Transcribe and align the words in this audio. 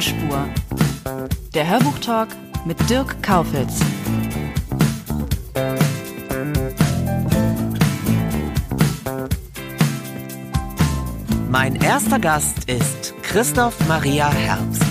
Tonspur. 0.00 0.48
Der 1.52 1.68
Hörbuchtalk 1.68 2.30
mit 2.64 2.78
Dirk 2.88 3.22
Kaufitz. 3.22 3.80
Mein 11.50 11.76
erster 11.76 12.18
Gast 12.18 12.64
ist 12.64 13.12
Christoph 13.22 13.76
Maria 13.88 14.30
Herbst. 14.30 14.89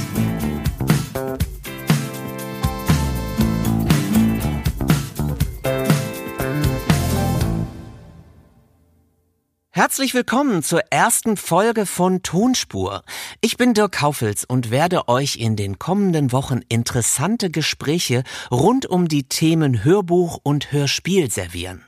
Herzlich 9.72 10.16
willkommen 10.16 10.64
zur 10.64 10.82
ersten 10.90 11.38
Folge 11.38 11.86
von 11.86 12.24
Tonspur. 12.24 13.04
Ich 13.40 13.56
bin 13.56 13.76
Dirk 13.76 13.92
Kaufels 13.92 14.44
und 14.44 14.72
werde 14.72 15.08
euch 15.08 15.36
in 15.36 15.56
den 15.56 15.78
kommenden 15.78 16.32
Wochen 16.32 16.62
interessante 16.70 17.52
Gespräche 17.52 18.24
rund 18.50 18.88
um 18.88 19.08
die 19.08 19.30
Themen 19.30 19.84
Hörbuch 19.84 20.40
und 20.42 20.72
Hörspiel 20.72 21.30
servieren. 21.30 21.86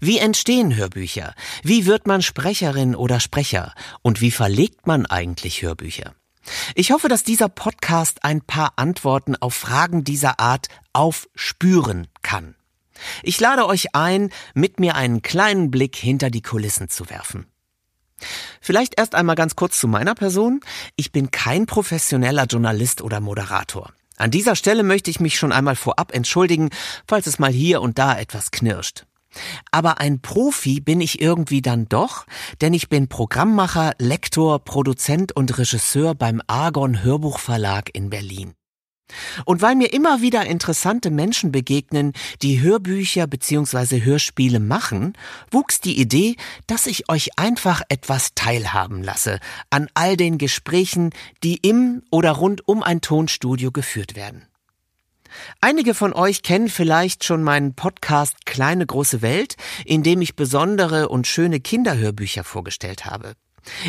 Wie 0.00 0.18
entstehen 0.18 0.76
Hörbücher? 0.76 1.34
Wie 1.62 1.86
wird 1.86 2.06
man 2.06 2.20
Sprecherin 2.20 2.94
oder 2.94 3.20
Sprecher? 3.20 3.72
Und 4.02 4.20
wie 4.20 4.30
verlegt 4.30 4.86
man 4.86 5.06
eigentlich 5.06 5.62
Hörbücher? 5.62 6.14
Ich 6.74 6.90
hoffe, 6.90 7.08
dass 7.08 7.24
dieser 7.24 7.48
Podcast 7.48 8.22
ein 8.22 8.42
paar 8.42 8.74
Antworten 8.76 9.34
auf 9.34 9.54
Fragen 9.54 10.04
dieser 10.04 10.40
Art 10.40 10.68
aufspüren 10.92 12.08
kann. 12.20 12.54
Ich 13.22 13.40
lade 13.40 13.66
euch 13.66 13.94
ein, 13.94 14.30
mit 14.54 14.80
mir 14.80 14.94
einen 14.94 15.22
kleinen 15.22 15.70
Blick 15.70 15.96
hinter 15.96 16.30
die 16.30 16.42
Kulissen 16.42 16.88
zu 16.88 17.10
werfen. 17.10 17.46
Vielleicht 18.60 18.98
erst 18.98 19.14
einmal 19.14 19.36
ganz 19.36 19.56
kurz 19.56 19.78
zu 19.78 19.88
meiner 19.88 20.14
Person. 20.14 20.60
Ich 20.96 21.12
bin 21.12 21.30
kein 21.30 21.66
professioneller 21.66 22.46
Journalist 22.46 23.02
oder 23.02 23.20
Moderator. 23.20 23.92
An 24.16 24.32
dieser 24.32 24.56
Stelle 24.56 24.82
möchte 24.82 25.10
ich 25.10 25.20
mich 25.20 25.38
schon 25.38 25.52
einmal 25.52 25.76
vorab 25.76 26.12
entschuldigen, 26.12 26.70
falls 27.06 27.28
es 27.28 27.38
mal 27.38 27.52
hier 27.52 27.80
und 27.80 27.98
da 27.98 28.18
etwas 28.18 28.50
knirscht. 28.50 29.04
Aber 29.70 30.00
ein 30.00 30.20
Profi 30.20 30.80
bin 30.80 31.00
ich 31.00 31.20
irgendwie 31.20 31.62
dann 31.62 31.88
doch, 31.88 32.26
denn 32.60 32.74
ich 32.74 32.88
bin 32.88 33.08
Programmmacher, 33.08 33.92
Lektor, 33.98 34.58
Produzent 34.58 35.36
und 35.36 35.56
Regisseur 35.56 36.14
beim 36.14 36.42
Argon 36.46 37.04
Hörbuchverlag 37.04 37.90
in 37.92 38.10
Berlin. 38.10 38.54
Und 39.44 39.62
weil 39.62 39.74
mir 39.74 39.92
immer 39.92 40.20
wieder 40.20 40.46
interessante 40.46 41.10
Menschen 41.10 41.52
begegnen, 41.52 42.12
die 42.42 42.60
Hörbücher 42.60 43.26
bzw. 43.26 44.02
Hörspiele 44.02 44.60
machen, 44.60 45.14
wuchs 45.50 45.80
die 45.80 45.98
Idee, 45.98 46.36
dass 46.66 46.86
ich 46.86 47.08
euch 47.08 47.38
einfach 47.38 47.82
etwas 47.88 48.34
teilhaben 48.34 49.02
lasse 49.02 49.40
an 49.70 49.88
all 49.94 50.16
den 50.16 50.38
Gesprächen, 50.38 51.10
die 51.42 51.56
im 51.56 52.02
oder 52.10 52.32
rund 52.32 52.66
um 52.68 52.82
ein 52.82 53.00
Tonstudio 53.00 53.72
geführt 53.72 54.16
werden. 54.16 54.46
Einige 55.60 55.94
von 55.94 56.12
euch 56.12 56.42
kennen 56.42 56.68
vielleicht 56.68 57.24
schon 57.24 57.42
meinen 57.42 57.74
Podcast 57.74 58.46
Kleine 58.46 58.86
große 58.86 59.22
Welt, 59.22 59.56
in 59.84 60.02
dem 60.02 60.22
ich 60.22 60.36
besondere 60.36 61.08
und 61.08 61.26
schöne 61.26 61.60
Kinderhörbücher 61.60 62.44
vorgestellt 62.44 63.04
habe. 63.04 63.34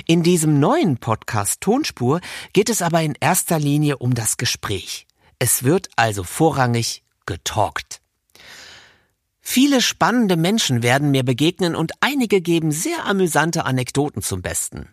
In 0.06 0.24
diesem 0.24 0.60
neuen 0.60 0.98
Podcast 0.98 1.62
Tonspur 1.62 2.20
geht 2.54 2.70
es 2.70 2.82
aber 2.82 3.02
in 3.02 3.16
erster 3.20 3.60
Linie 3.60 3.98
um 3.98 4.14
das 4.14 4.38
Gespräch. 4.38 5.08
Es 5.40 5.64
wird 5.64 5.88
also 5.96 6.24
vorrangig 6.24 7.04
getalkt. 7.26 8.02
Viele 9.40 9.82
spannende 9.82 10.36
Menschen 10.36 10.84
werden 10.84 11.12
mir 11.12 11.24
begegnen 11.24 11.76
und 11.76 11.94
einige 12.02 12.42
geben 12.42 12.72
sehr 12.72 13.06
amüsante 13.06 13.66
Anekdoten 13.66 14.22
zum 14.22 14.42
Besten. 14.42 14.90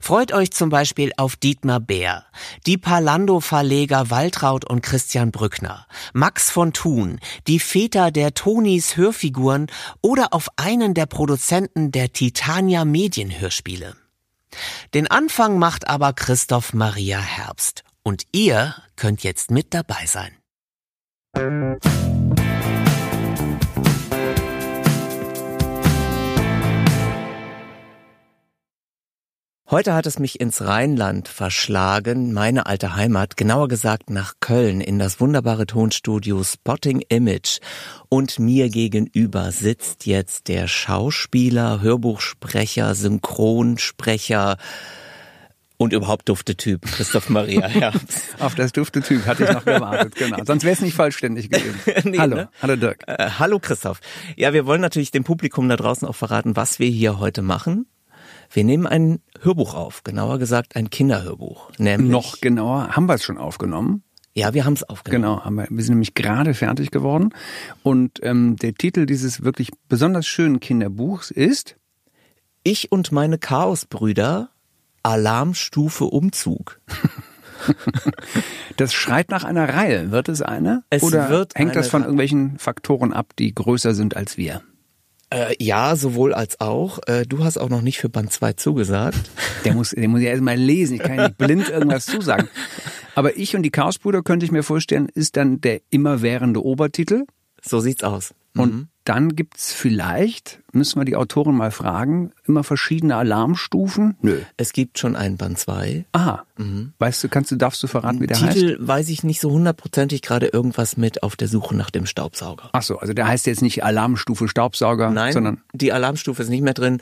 Freut 0.00 0.32
euch 0.32 0.50
zum 0.50 0.68
Beispiel 0.68 1.12
auf 1.16 1.36
Dietmar 1.36 1.80
Bär, 1.80 2.26
die 2.66 2.76
Palando-Verleger 2.76 4.10
Waltraud 4.10 4.68
und 4.68 4.82
Christian 4.82 5.30
Brückner, 5.30 5.86
Max 6.12 6.50
von 6.50 6.72
Thun, 6.74 7.20
die 7.46 7.60
Väter 7.60 8.10
der 8.10 8.34
Tonis 8.34 8.96
Hörfiguren 8.96 9.68
oder 10.02 10.34
auf 10.34 10.48
einen 10.56 10.92
der 10.92 11.06
Produzenten 11.06 11.92
der 11.92 12.12
Titania 12.12 12.84
Medienhörspiele. 12.84 13.96
Den 14.92 15.06
Anfang 15.06 15.58
macht 15.58 15.88
aber 15.88 16.12
Christoph 16.12 16.74
Maria 16.74 17.20
Herbst 17.20 17.84
und 18.04 18.24
ihr 18.32 18.74
könnt 18.96 19.24
jetzt 19.24 19.50
mit 19.50 19.74
dabei 19.74 20.06
sein. 20.06 20.36
Heute 29.70 29.94
hat 29.94 30.06
es 30.06 30.20
mich 30.20 30.40
ins 30.40 30.60
Rheinland 30.60 31.26
verschlagen, 31.26 32.32
meine 32.32 32.66
alte 32.66 32.94
Heimat, 32.94 33.36
genauer 33.36 33.66
gesagt 33.66 34.08
nach 34.10 34.34
Köln, 34.38 34.80
in 34.80 35.00
das 35.00 35.18
wunderbare 35.20 35.66
Tonstudio 35.66 36.44
Spotting 36.44 37.02
Image. 37.08 37.58
Und 38.08 38.38
mir 38.38 38.68
gegenüber 38.68 39.50
sitzt 39.50 40.06
jetzt 40.06 40.46
der 40.46 40.68
Schauspieler, 40.68 41.80
Hörbuchsprecher, 41.80 42.94
Synchronsprecher, 42.94 44.58
und 45.76 45.92
überhaupt 45.92 46.28
dufte 46.28 46.56
Typ, 46.56 46.82
Christoph 46.82 47.28
Maria 47.30 47.66
Herbst. 47.66 48.36
Auf 48.38 48.54
das 48.54 48.72
dufte 48.72 49.02
Typ 49.02 49.26
hatte 49.26 49.44
ich 49.44 49.50
noch 49.50 49.64
gewartet, 49.64 50.14
genau. 50.14 50.38
Sonst 50.44 50.64
wäre 50.64 50.74
es 50.74 50.80
nicht 50.80 50.94
vollständig 50.94 51.50
gewesen. 51.50 51.80
nee, 52.10 52.18
hallo, 52.18 52.36
ne? 52.36 52.48
hallo 52.62 52.76
Dirk. 52.76 53.02
Äh, 53.06 53.30
hallo 53.38 53.58
Christoph. 53.58 54.00
Ja, 54.36 54.52
wir 54.52 54.66
wollen 54.66 54.80
natürlich 54.80 55.10
dem 55.10 55.24
Publikum 55.24 55.68
da 55.68 55.76
draußen 55.76 56.06
auch 56.06 56.14
verraten, 56.14 56.56
was 56.56 56.78
wir 56.78 56.88
hier 56.88 57.18
heute 57.18 57.42
machen. 57.42 57.86
Wir 58.50 58.64
nehmen 58.64 58.86
ein 58.86 59.20
Hörbuch 59.40 59.74
auf, 59.74 60.04
genauer 60.04 60.38
gesagt 60.38 60.76
ein 60.76 60.90
Kinderhörbuch. 60.90 61.70
Nämlich 61.78 62.10
noch 62.10 62.40
genauer, 62.40 62.94
haben 62.94 63.06
wir 63.06 63.14
es 63.14 63.24
schon 63.24 63.38
aufgenommen? 63.38 64.04
Ja, 64.32 64.52
wir 64.52 64.64
haben 64.64 64.74
es 64.74 64.82
aufgenommen. 64.82 65.22
Genau, 65.22 65.44
haben 65.44 65.54
wir, 65.56 65.66
wir 65.70 65.84
sind 65.84 65.94
nämlich 65.94 66.14
gerade 66.14 66.54
fertig 66.54 66.90
geworden. 66.90 67.30
Und 67.82 68.20
ähm, 68.22 68.56
der 68.56 68.74
Titel 68.74 69.06
dieses 69.06 69.42
wirklich 69.42 69.70
besonders 69.88 70.26
schönen 70.26 70.60
Kinderbuchs 70.60 71.30
ist 71.30 71.76
Ich 72.62 72.90
und 72.90 73.12
meine 73.12 73.38
Chaosbrüder 73.38 74.50
Alarmstufe 75.04 76.04
Umzug. 76.04 76.80
Das 78.76 78.92
schreit 78.92 79.30
nach 79.30 79.44
einer 79.44 79.68
Reihe. 79.68 80.10
Wird 80.10 80.28
es 80.28 80.42
eine? 80.42 80.82
Es 80.90 81.02
Oder 81.02 81.30
wird 81.30 81.54
hängt 81.54 81.76
das 81.76 81.88
von 81.88 82.02
Reihe. 82.02 82.08
irgendwelchen 82.08 82.58
Faktoren 82.58 83.12
ab, 83.12 83.32
die 83.38 83.54
größer 83.54 83.94
sind 83.94 84.16
als 84.16 84.36
wir? 84.36 84.62
Äh, 85.30 85.54
ja, 85.62 85.96
sowohl 85.96 86.34
als 86.34 86.60
auch. 86.60 86.98
Äh, 87.06 87.24
du 87.24 87.44
hast 87.44 87.56
auch 87.58 87.68
noch 87.68 87.80
nicht 87.80 87.98
für 87.98 88.08
Band 88.08 88.32
2 88.32 88.54
zugesagt. 88.54 89.30
Der 89.64 89.74
muss, 89.74 89.90
der 89.90 90.08
muss 90.08 90.20
ja 90.20 90.30
erst 90.30 90.42
mal 90.42 90.56
lesen. 90.56 90.96
Ich 90.96 91.02
kann 91.02 91.16
ja 91.16 91.28
nicht 91.28 91.38
blind 91.38 91.68
irgendwas 91.68 92.06
zusagen. 92.06 92.48
Aber 93.14 93.36
ich 93.36 93.56
und 93.56 93.62
die 93.62 93.70
Chaosbrüder 93.70 94.22
könnte 94.22 94.44
ich 94.44 94.52
mir 94.52 94.62
vorstellen, 94.62 95.08
ist 95.14 95.36
dann 95.36 95.60
der 95.60 95.80
immerwährende 95.90 96.62
Obertitel. 96.62 97.24
So 97.62 97.80
sieht's 97.80 98.02
aus. 98.04 98.34
Und 98.56 98.88
dann 99.04 99.34
gibt's 99.34 99.72
vielleicht, 99.72 100.60
müssen 100.74 101.00
wir 101.00 101.04
die 101.04 101.16
Autoren 101.16 101.56
mal 101.56 101.70
fragen, 101.70 102.32
immer 102.46 102.64
verschiedene 102.64 103.16
Alarmstufen? 103.16 104.16
Nö. 104.20 104.38
Es 104.56 104.72
gibt 104.72 104.98
schon 104.98 105.16
einen 105.16 105.36
Band 105.36 105.58
2. 105.58 106.04
Aha. 106.12 106.44
Weißt 106.98 107.24
du, 107.24 107.28
kannst 107.28 107.50
du, 107.50 107.56
darfst 107.56 107.82
du 107.82 107.88
verraten, 107.88 108.20
wie 108.20 108.28
der 108.28 108.40
heißt? 108.40 108.56
Titel 108.56 108.76
weiß 108.80 109.08
ich 109.08 109.24
nicht 109.24 109.40
so 109.40 109.50
hundertprozentig 109.50 110.22
gerade 110.22 110.46
irgendwas 110.46 110.96
mit 110.96 111.22
auf 111.22 111.34
der 111.34 111.48
Suche 111.48 111.74
nach 111.74 111.90
dem 111.90 112.06
Staubsauger. 112.06 112.70
Ach 112.72 112.82
so, 112.82 112.98
also 112.98 113.12
der 113.12 113.26
heißt 113.26 113.46
jetzt 113.46 113.62
nicht 113.62 113.82
Alarmstufe 113.82 114.46
Staubsauger, 114.46 115.10
Nein, 115.10 115.32
sondern 115.32 115.60
die 115.72 115.92
Alarmstufe 115.92 116.42
ist 116.42 116.48
nicht 116.50 116.62
mehr 116.62 116.74
drin. 116.74 117.00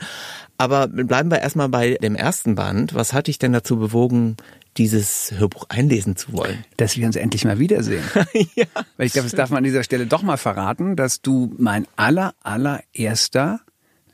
Aber 0.57 0.87
bleiben 0.87 1.29
wir 1.29 1.39
erstmal 1.39 1.69
bei 1.69 1.97
dem 2.01 2.15
ersten 2.15 2.55
Band. 2.55 2.95
Was 2.95 3.13
hat 3.13 3.27
dich 3.27 3.37
denn 3.37 3.53
dazu 3.53 3.77
bewogen, 3.77 4.37
dieses 4.77 5.33
Hörbuch 5.37 5.65
einlesen 5.69 6.15
zu 6.15 6.33
wollen? 6.33 6.63
dass 6.77 6.97
wir 6.97 7.05
uns 7.05 7.15
endlich 7.15 7.45
mal 7.45 7.59
wiedersehen. 7.59 8.03
ja. 8.55 8.65
Weil 8.97 9.07
ich 9.07 9.13
glaube, 9.13 9.29
das 9.29 9.35
darf 9.35 9.49
man 9.49 9.59
an 9.59 9.63
dieser 9.63 9.83
Stelle 9.83 10.05
doch 10.05 10.21
mal 10.21 10.37
verraten, 10.37 10.95
dass 10.95 11.21
du 11.21 11.53
mein 11.57 11.87
aller, 11.95 12.33
allererster 12.43 13.61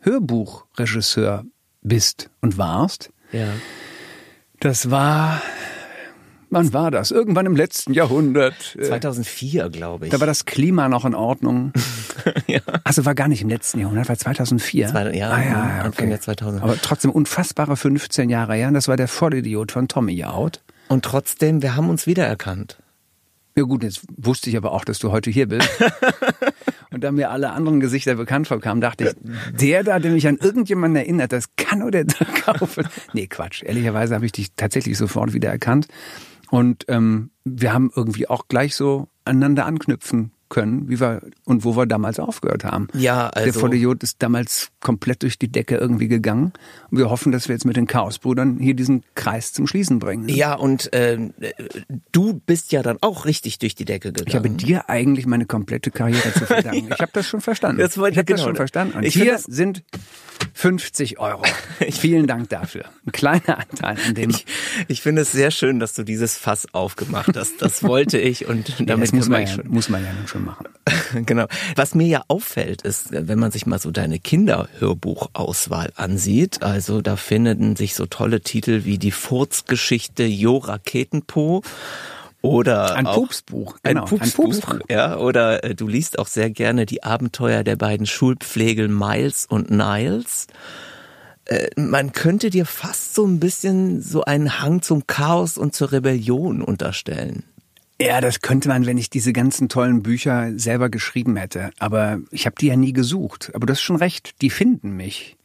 Hörbuchregisseur 0.01 1.45
bist 1.81 2.29
und 2.41 2.57
warst. 2.57 3.11
Ja. 3.31 3.47
Das 4.59 4.91
war 4.91 5.41
Wann 6.51 6.73
war 6.73 6.89
das? 6.89 7.11
Irgendwann 7.11 7.45
im 7.45 7.55
letzten 7.55 7.93
Jahrhundert. 7.93 8.75
Äh, 8.75 8.83
2004, 8.83 9.69
glaube 9.69 10.05
ich. 10.05 10.11
Da 10.11 10.19
war 10.19 10.25
das 10.25 10.45
Klima 10.45 10.89
noch 10.89 11.05
in 11.05 11.13
Ordnung. 11.13 11.73
ja. 12.47 12.59
Also 12.83 13.05
war 13.05 13.13
gar 13.13 13.27
nicht 13.27 13.43
im 13.43 13.49
letzten 13.49 13.79
Jahrhundert, 13.79 14.09
war 14.09 14.17
2004. 14.17 14.87
Zwei, 14.87 15.13
ja, 15.15 15.29
ah, 15.29 15.43
ja, 15.43 15.61
Anfang 15.83 16.05
okay. 16.05 16.09
der 16.09 16.21
2000. 16.21 16.63
Aber 16.63 16.75
trotzdem 16.81 17.11
unfassbare 17.11 17.77
15 17.77 18.29
Jahre 18.29 18.55
her. 18.55 18.67
Und 18.67 18.73
das 18.73 18.87
war 18.87 18.97
der 18.97 19.07
Vollidiot 19.07 19.71
von 19.71 19.87
Tommy 19.87 20.23
Out. 20.23 20.61
Und 20.87 21.05
trotzdem, 21.05 21.61
wir 21.61 21.75
haben 21.75 21.89
uns 21.89 22.07
wiedererkannt. 22.07 22.77
Ja 23.59 23.65
gut, 23.65 23.83
jetzt 23.83 24.03
wusste 24.15 24.49
ich 24.49 24.55
aber 24.55 24.71
auch, 24.71 24.85
dass 24.85 24.99
du 24.99 25.11
heute 25.11 25.29
hier 25.29 25.45
bist. 25.45 25.69
Und 26.91 27.03
da 27.03 27.11
mir 27.11 27.29
alle 27.29 27.51
anderen 27.51 27.81
Gesichter 27.81 28.15
bekannt 28.15 28.47
vorkamen, 28.47 28.79
dachte 28.79 29.09
ich, 29.09 29.59
der 29.59 29.83
da, 29.83 29.99
der 29.99 30.11
mich 30.11 30.29
an 30.29 30.37
irgendjemanden 30.37 30.95
erinnert, 30.95 31.33
das 31.33 31.57
kann 31.57 31.79
nur 31.79 31.91
der 31.91 32.05
Dirk 32.05 32.35
Kaufel. 32.45 32.85
Nee, 33.13 33.27
Quatsch. 33.27 33.61
Ehrlicherweise 33.61 34.15
habe 34.15 34.25
ich 34.25 34.31
dich 34.31 34.53
tatsächlich 34.55 34.97
sofort 34.97 35.33
wieder 35.33 35.49
erkannt. 35.49 35.89
Und 36.49 36.85
ähm, 36.87 37.31
wir 37.43 37.73
haben 37.73 37.91
irgendwie 37.93 38.29
auch 38.29 38.47
gleich 38.47 38.75
so 38.75 39.09
aneinander 39.25 39.65
anknüpfen 39.65 40.31
können, 40.49 40.89
wie 40.89 40.99
wir 40.99 41.21
und 41.45 41.63
wo 41.63 41.75
wir 41.77 41.85
damals 41.85 42.19
aufgehört 42.19 42.63
haben. 42.63 42.87
Ja, 42.93 43.29
Der 43.29 43.43
also 43.43 43.59
Vollidiot 43.59 44.01
ist 44.03 44.21
damals 44.21 44.71
komplett 44.81 45.21
durch 45.23 45.37
die 45.39 45.47
Decke 45.51 45.75
irgendwie 45.75 46.07
gegangen. 46.07 46.53
Und 46.89 46.97
wir 46.97 47.09
hoffen, 47.09 47.31
dass 47.31 47.47
wir 47.47 47.55
jetzt 47.55 47.65
mit 47.65 47.77
den 47.77 47.85
Chaosbrüdern 47.87 48.57
hier 48.59 48.73
diesen 48.73 49.03
Kreis 49.15 49.53
zum 49.53 49.67
Schließen 49.67 49.99
bringen. 49.99 50.27
ja, 50.27 50.55
und 50.55 50.91
äh, 50.93 51.17
du 52.11 52.33
bist 52.45 52.71
ja 52.71 52.81
dann 52.81 52.97
auch 53.01 53.25
richtig 53.25 53.59
durch 53.59 53.75
die 53.75 53.85
Decke 53.85 54.11
gegangen. 54.11 54.27
Ich 54.27 54.35
habe 54.35 54.49
dir 54.49 54.89
eigentlich 54.89 55.25
meine 55.27 55.45
komplette 55.45 55.91
Karriere 55.91 56.33
zu 56.33 56.45
verdanken. 56.45 56.89
Ich 56.93 56.99
habe 57.01 57.11
das 57.13 57.27
schon 57.27 57.41
verstanden. 57.41 57.79
Das 57.81 57.97
wollte- 57.97 58.13
ich 58.13 58.17
habe 58.17 58.25
das 58.25 58.37
genau. 58.39 58.47
schon 58.49 58.55
verstanden. 58.55 58.97
Und 58.97 59.03
Ich 59.03 59.13
hier 59.13 59.33
das- 59.33 59.43
sind 59.43 59.83
50 60.53 61.19
Euro. 61.19 61.43
Vielen 61.89 62.27
Dank 62.27 62.49
dafür. 62.49 62.85
Ein 63.05 63.11
kleiner 63.11 63.59
Anteil 63.59 63.97
an 64.05 64.15
dem. 64.15 64.29
Ich, 64.29 64.45
ich 64.87 65.01
finde 65.01 65.21
es 65.21 65.31
sehr 65.31 65.51
schön, 65.51 65.79
dass 65.79 65.93
du 65.93 66.03
dieses 66.03 66.37
Fass 66.37 66.67
aufgemacht 66.73 67.35
hast. 67.35 67.61
Das 67.61 67.83
wollte 67.89 68.17
ich 68.17 68.47
und 68.47 68.73
damit 68.79 69.07
das 69.07 69.13
muss 69.13 69.29
man, 69.29 69.41
ja, 69.41 69.47
schon. 69.47 69.67
muss 69.67 69.89
man 69.89 70.03
ja 70.03 70.13
nun 70.13 70.27
schon 70.27 70.45
machen. 70.45 70.67
Genau. 71.25 71.47
Was 71.75 71.95
mir 71.95 72.07
ja 72.07 72.23
auffällt, 72.27 72.83
ist, 72.83 73.07
wenn 73.11 73.39
man 73.39 73.51
sich 73.51 73.65
mal 73.65 73.79
so 73.79 73.89
deine 73.89 74.19
Kinderhörbuchauswahl 74.19 75.91
ansieht, 75.95 76.61
also 76.61 77.01
da 77.01 77.15
finden 77.15 77.75
sich 77.75 77.95
so 77.95 78.05
tolle 78.05 78.41
Titel 78.41 78.85
wie 78.85 78.97
die 78.97 79.11
Furzgeschichte 79.11 80.23
Jo 80.23 80.57
Raketenpo 80.57 81.63
oder 82.41 82.95
Ein 82.95 83.05
Pupsbuch, 83.05 83.77
genau, 83.83 84.03
ein 84.03 84.07
Pupsbuch. 84.31 84.79
ja, 84.89 85.17
oder 85.17 85.63
äh, 85.63 85.75
du 85.75 85.87
liest 85.87 86.19
auch 86.19 86.27
sehr 86.27 86.49
gerne 86.49 86.85
die 86.85 87.03
Abenteuer 87.03 87.63
der 87.63 87.75
beiden 87.75 88.05
Schulpflegel 88.05 88.87
Miles 88.87 89.45
und 89.45 89.69
Niles. 89.71 90.47
Äh, 91.45 91.67
Man 91.75 92.13
könnte 92.13 92.49
dir 92.49 92.65
fast 92.65 93.15
so 93.15 93.25
ein 93.25 93.39
bisschen 93.39 94.01
so 94.01 94.23
einen 94.23 94.61
Hang 94.61 94.81
zum 94.81 95.05
Chaos 95.07 95.57
und 95.57 95.75
zur 95.75 95.91
Rebellion 95.91 96.61
unterstellen. 96.61 97.43
Ja, 98.01 98.21
das 98.21 98.39
könnte 98.39 98.69
man, 98.69 98.85
wenn 98.85 98.97
ich 98.97 99.09
diese 99.09 99.33
ganzen 99.33 99.67
tollen 99.67 100.01
Bücher 100.01 100.53
selber 100.57 100.87
geschrieben 100.89 101.35
hätte. 101.35 101.71
Aber 101.79 102.19
ich 102.31 102.45
habe 102.45 102.55
die 102.57 102.67
ja 102.67 102.77
nie 102.77 102.93
gesucht. 102.93 103.51
Aber 103.53 103.65
du 103.65 103.73
hast 103.73 103.81
schon 103.81 103.97
recht, 103.97 104.41
die 104.41 104.49
finden 104.49 104.91
mich. 104.95 105.35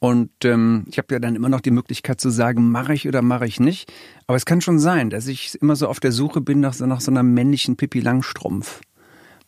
Und 0.00 0.30
ähm, 0.44 0.86
ich 0.88 0.96
habe 0.96 1.12
ja 1.12 1.20
dann 1.20 1.36
immer 1.36 1.50
noch 1.50 1.60
die 1.60 1.70
Möglichkeit 1.70 2.22
zu 2.22 2.30
sagen, 2.30 2.70
mache 2.70 2.94
ich 2.94 3.06
oder 3.06 3.20
mache 3.20 3.46
ich 3.46 3.60
nicht. 3.60 3.92
Aber 4.26 4.36
es 4.36 4.46
kann 4.46 4.62
schon 4.62 4.78
sein, 4.78 5.10
dass 5.10 5.26
ich 5.26 5.60
immer 5.60 5.76
so 5.76 5.88
auf 5.88 6.00
der 6.00 6.10
Suche 6.10 6.40
bin 6.40 6.60
nach 6.60 6.72
so, 6.72 6.86
nach 6.86 7.02
so 7.02 7.10
einer 7.10 7.22
männlichen 7.22 7.76
Pippi 7.76 8.00
Langstrumpf. 8.00 8.80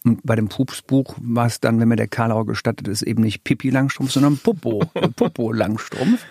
Und 0.04 0.20
bei 0.24 0.36
dem 0.36 0.48
Pupsbuch 0.48 1.16
war 1.20 1.46
es 1.46 1.60
dann, 1.60 1.80
wenn 1.80 1.88
mir 1.88 1.96
der 1.96 2.08
Karlauer 2.08 2.44
gestattet 2.44 2.86
ist, 2.86 3.00
eben 3.02 3.22
nicht 3.22 3.44
Pippi 3.44 3.70
Langstrumpf, 3.70 4.12
sondern 4.12 4.36
Popo, 4.36 4.84
Popo 5.16 5.52
Langstrumpf. 5.52 6.24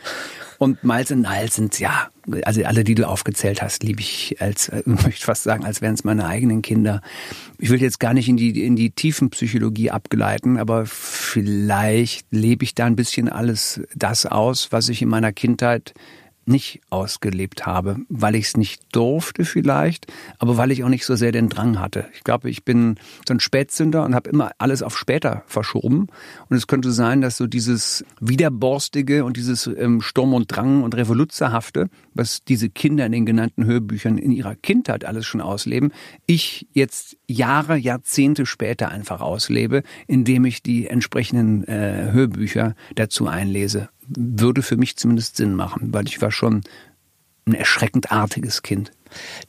Und 0.62 0.84
Miles 0.84 1.10
und 1.10 1.22
Niles 1.22 1.56
sind, 1.56 1.80
ja, 1.80 2.10
also 2.44 2.63
alle, 2.63 2.84
die 2.84 2.94
du 2.94 3.08
aufgezählt 3.08 3.63
hast, 3.63 3.81
liebe 3.81 4.02
ich 4.02 4.40
als, 4.40 4.69
äh, 4.69 4.84
möchte 4.86 5.25
fast 5.25 5.42
sagen, 5.42 5.66
als 5.66 5.81
wären 5.81 5.96
es 5.96 6.04
meine 6.04 6.28
eigenen 6.28 6.62
Kinder. 6.62 7.02
Ich 7.58 7.72
will 7.72 7.81
jetzt 7.81 8.00
gar 8.00 8.13
nicht 8.13 8.30
in 8.30 8.38
die, 8.38 8.63
in 8.63 8.75
die 8.75 8.92
Tiefenpsychologie 8.92 9.90
abgleiten, 9.90 10.60
aber 10.60 10.86
vielleicht 10.86 12.28
lebe 12.30 12.63
ich 12.63 12.75
da 12.75 12.86
ein 12.86 12.96
bisschen 12.96 13.28
alles 13.28 13.81
das 13.96 14.28
aus, 14.28 14.72
was 14.72 14.90
ich 14.90 15.02
in 15.02 15.10
meiner 15.10 15.34
Kindheit 15.34 15.96
nicht 16.46 16.82
ausgelebt 16.90 17.66
habe, 17.66 17.98
weil 18.10 18.36
ich 18.36 18.48
es 18.48 18.58
nicht 18.58 18.84
durfte 18.92 19.46
vielleicht, 19.46 20.08
aber 20.40 20.58
weil 20.58 20.72
ich 20.72 20.84
auch 20.84 20.90
nicht 20.90 21.06
so 21.06 21.16
sehr 21.16 21.32
den 21.32 21.50
Drang 21.50 21.80
hatte. 21.80 22.08
Ich 22.14 22.24
glaube, 22.24 22.50
ich 22.50 22.66
bin 22.66 22.96
so 23.28 23.34
ein 23.34 23.40
Spätzünder 23.40 24.04
und 24.04 24.16
habe 24.16 24.30
immer 24.30 24.52
alles 24.58 24.82
auf 24.82 24.98
später 24.98 25.44
verschoben. 25.46 26.08
Und 26.50 26.58
es 26.58 26.68
könnte 26.68 26.92
sein, 26.92 27.22
dass 27.22 27.38
so 27.38 27.48
dieses 27.48 28.04
Widerborstige 28.20 29.24
und 29.24 29.38
dieses 29.38 29.68
ähm, 29.68 30.02
Sturm 30.02 30.34
und 30.34 30.48
Drang 30.48 30.84
und 30.84 30.96
Revoluzerhafte, 30.96 31.90
was 32.14 32.44
diese 32.44 32.70
Kinder 32.70 33.06
in 33.06 33.12
den 33.12 33.26
genannten 33.26 33.66
Hörbüchern 33.66 34.18
in 34.18 34.32
ihrer 34.32 34.56
Kindheit 34.56 35.06
alles 35.06 35.26
schon 35.26 35.42
ausleben, 35.42 35.92
ich 36.26 36.68
jetzt 36.74 37.18
Jahre, 37.28 37.78
Jahrzehnte 37.78 38.46
später 38.46 38.90
einfach 38.90 39.22
auslebe, 39.22 39.84
indem 40.08 40.46
ich 40.46 40.64
die 40.64 40.88
entsprechenden 40.88 41.64
äh, 41.66 42.12
Hörbücher 42.12 42.76
dazu 42.96 43.28
einlese 43.28 43.90
würde 44.18 44.62
für 44.62 44.78
mich 44.78 44.98
zumindest 44.98 45.38
Sinn 45.38 45.56
machen, 45.56 45.94
weil 45.94 46.08
ich 46.08 46.22
war 46.22 46.31
schon 46.31 46.62
ein 47.46 47.54
erschreckend 47.54 48.12
artiges 48.12 48.62
Kind. 48.62 48.92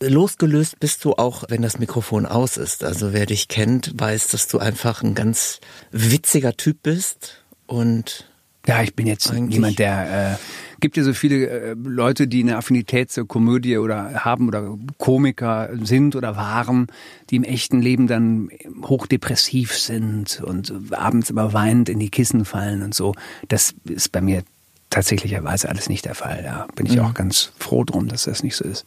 Losgelöst 0.01 0.81
bist 0.81 1.05
du 1.05 1.15
auch, 1.15 1.45
wenn 1.49 1.63
das 1.63 1.79
Mikrofon 1.79 2.27
aus 2.27 2.57
ist. 2.57 2.83
Also 2.83 3.13
wer 3.13 3.27
dich 3.27 3.49
kennt, 3.49 3.93
weiß, 3.97 4.29
dass 4.29 4.49
du 4.49 4.59
einfach 4.59 5.03
ein 5.03 5.15
ganz 5.15 5.61
witziger 5.91 6.57
Typ 6.57 6.83
bist 6.83 7.45
und 7.67 8.27
Ja, 8.67 8.83
ich 8.83 8.95
bin 8.95 9.07
jetzt 9.07 9.33
niemand, 9.33 9.79
der 9.79 10.33
äh, 10.33 10.37
gibt 10.81 10.97
ja 10.97 11.03
so 11.03 11.15
viele 11.15 11.49
äh, 11.49 11.75
Leute, 11.75 12.29
die 12.29 12.43
eine 12.43 12.57
Affinität 12.57 13.11
zur 13.11 13.27
Komödie 13.27 13.79
oder 13.79 14.25
haben 14.25 14.49
oder 14.49 14.77
Komiker 14.99 15.71
sind 15.83 16.17
oder 16.17 16.37
waren, 16.37 16.87
die 17.31 17.37
im 17.37 17.45
echten 17.45 17.81
Leben 17.81 18.07
dann 18.07 18.51
hochdepressiv 18.85 19.77
sind 19.77 20.41
und 20.45 20.73
abends 20.93 21.31
immer 21.31 21.53
weinend 21.53 21.89
in 21.89 21.99
die 21.99 22.11
Kissen 22.11 22.45
fallen 22.45 22.83
und 22.83 22.95
so. 22.95 23.15
Das 23.49 23.75
ist 23.85 24.13
bei 24.13 24.21
mir 24.21 24.45
tatsächlicherweise 24.93 25.69
alles 25.69 25.89
nicht 25.89 26.05
der 26.05 26.15
Fall. 26.15 26.43
Da 26.43 26.69
bin 26.77 26.87
ich 26.87 27.01
auch 27.01 27.15
ganz 27.15 27.53
froh 27.59 27.85
drum, 27.85 28.09
dass 28.09 28.25
das 28.25 28.43
nicht 28.43 28.57
so 28.57 28.65
ist. 28.65 28.87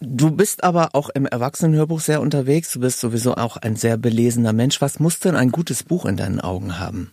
Du 0.00 0.30
bist 0.30 0.64
aber 0.64 0.94
auch 0.94 1.10
im 1.10 1.26
Erwachsenenhörbuch 1.26 2.00
sehr 2.00 2.22
unterwegs. 2.22 2.72
Du 2.72 2.80
bist 2.80 3.00
sowieso 3.00 3.34
auch 3.34 3.58
ein 3.58 3.76
sehr 3.76 3.98
belesener 3.98 4.54
Mensch. 4.54 4.80
Was 4.80 4.98
muss 4.98 5.18
denn 5.18 5.36
ein 5.36 5.52
gutes 5.52 5.82
Buch 5.82 6.06
in 6.06 6.16
deinen 6.16 6.40
Augen 6.40 6.78
haben? 6.78 7.12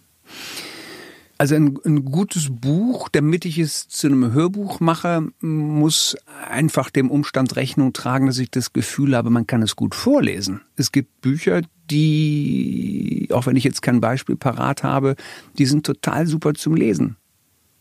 Also 1.38 1.56
ein, 1.56 1.78
ein 1.86 2.06
gutes 2.06 2.48
Buch, 2.50 3.10
damit 3.10 3.46
ich 3.46 3.60
es 3.60 3.88
zu 3.90 4.08
einem 4.08 4.32
Hörbuch 4.32 4.80
mache, 4.80 5.28
muss 5.40 6.16
einfach 6.50 6.90
dem 6.90 7.12
Umstand 7.12 7.56
Rechnung 7.58 7.94
tragen, 7.94 8.26
dass 8.26 8.40
ich 8.40 8.50
das 8.50 8.74
Gefühl 8.74 9.16
habe, 9.16 9.30
man 9.30 9.46
kann 9.46 9.62
es 9.62 9.76
gut 9.76 9.94
vorlesen. 9.94 10.62
Es 10.78 10.92
gibt 10.92 11.22
Bücher, 11.22 11.62
die, 11.92 13.28
auch 13.32 13.46
wenn 13.46 13.56
ich 13.56 13.66
jetzt 13.66 13.82
kein 13.84 14.02
Beispiel 14.02 14.36
parat 14.36 14.84
habe, 14.84 15.16
die 15.60 15.66
sind 15.66 15.86
total 15.86 16.26
super 16.26 16.56
zum 16.56 16.74
Lesen. 16.74 17.18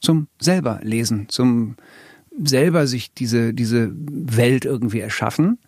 Zum 0.07 0.29
selber 0.41 0.79
lesen, 0.83 1.29
zum 1.29 1.75
selber 2.39 2.87
sich 2.87 3.13
diese, 3.13 3.53
diese 3.53 3.91
Welt 3.93 4.65
irgendwie 4.65 5.01
erschaffen 5.01 5.59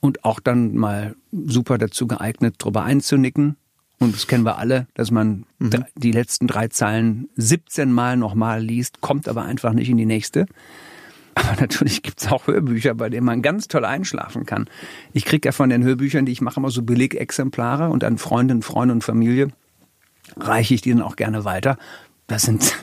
und 0.00 0.26
auch 0.26 0.40
dann 0.40 0.74
mal 0.76 1.16
super 1.32 1.78
dazu 1.78 2.06
geeignet, 2.06 2.56
drüber 2.58 2.84
einzunicken. 2.84 3.56
Und 3.98 4.14
das 4.14 4.26
kennen 4.26 4.44
wir 4.44 4.58
alle, 4.58 4.88
dass 4.92 5.10
man 5.10 5.46
d- 5.58 5.80
die 5.96 6.12
letzten 6.12 6.46
drei 6.46 6.68
Zeilen 6.68 7.30
17 7.36 7.90
Mal 7.90 8.18
nochmal 8.18 8.62
liest, 8.62 9.00
kommt 9.00 9.26
aber 9.26 9.44
einfach 9.44 9.72
nicht 9.72 9.88
in 9.88 9.96
die 9.96 10.04
nächste. 10.06 10.44
Aber 11.34 11.58
natürlich 11.60 12.02
gibt's 12.02 12.26
auch 12.30 12.46
Hörbücher, 12.46 12.94
bei 12.94 13.08
denen 13.08 13.24
man 13.24 13.40
ganz 13.40 13.68
toll 13.68 13.86
einschlafen 13.86 14.44
kann. 14.44 14.68
Ich 15.14 15.24
krieg 15.24 15.46
ja 15.46 15.52
von 15.52 15.70
den 15.70 15.82
Hörbüchern, 15.82 16.26
die 16.26 16.32
ich 16.32 16.42
mache, 16.42 16.60
immer 16.60 16.70
so 16.70 16.82
Billigexemplare 16.82 17.88
und 17.88 18.04
an 18.04 18.18
Freundinnen, 18.18 18.60
Freunde 18.62 18.92
und 18.92 19.02
Familie 19.02 19.48
reiche 20.36 20.74
ich 20.74 20.82
die 20.82 20.90
dann 20.90 21.00
auch 21.00 21.16
gerne 21.16 21.46
weiter. 21.46 21.78
Das 22.26 22.42
sind 22.42 22.74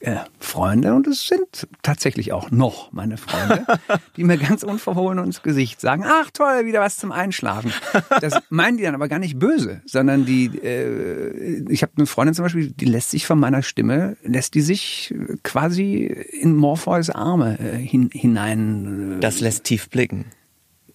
äh, 0.00 0.16
Freunde 0.38 0.94
und 0.94 1.06
es 1.06 1.26
sind 1.26 1.68
tatsächlich 1.82 2.32
auch 2.32 2.50
noch 2.50 2.92
meine 2.92 3.16
Freunde, 3.16 3.66
die 4.16 4.24
mir 4.24 4.38
ganz 4.38 4.62
unverhohlen 4.62 5.18
ins 5.24 5.42
Gesicht 5.42 5.80
sagen, 5.80 6.04
ach 6.06 6.30
toll, 6.32 6.66
wieder 6.66 6.80
was 6.80 6.96
zum 6.96 7.12
Einschlafen. 7.12 7.72
Das 8.20 8.34
meinen 8.50 8.76
die 8.76 8.84
dann 8.84 8.94
aber 8.94 9.08
gar 9.08 9.18
nicht 9.18 9.38
böse, 9.38 9.82
sondern 9.86 10.24
die, 10.24 10.46
äh, 10.46 11.64
ich 11.68 11.82
habe 11.82 11.92
eine 11.96 12.06
Freundin 12.06 12.34
zum 12.34 12.44
Beispiel, 12.44 12.70
die 12.70 12.84
lässt 12.84 13.10
sich 13.10 13.26
von 13.26 13.38
meiner 13.38 13.62
Stimme, 13.62 14.16
lässt 14.22 14.54
die 14.54 14.60
sich 14.60 15.14
quasi 15.42 16.04
in 16.04 16.54
Morpheus 16.56 17.10
Arme 17.10 17.58
äh, 17.58 17.76
hin, 17.78 18.10
hinein 18.12 19.16
äh, 19.16 19.20
Das 19.20 19.40
lässt 19.40 19.64
tief 19.64 19.88
blicken. 19.88 20.26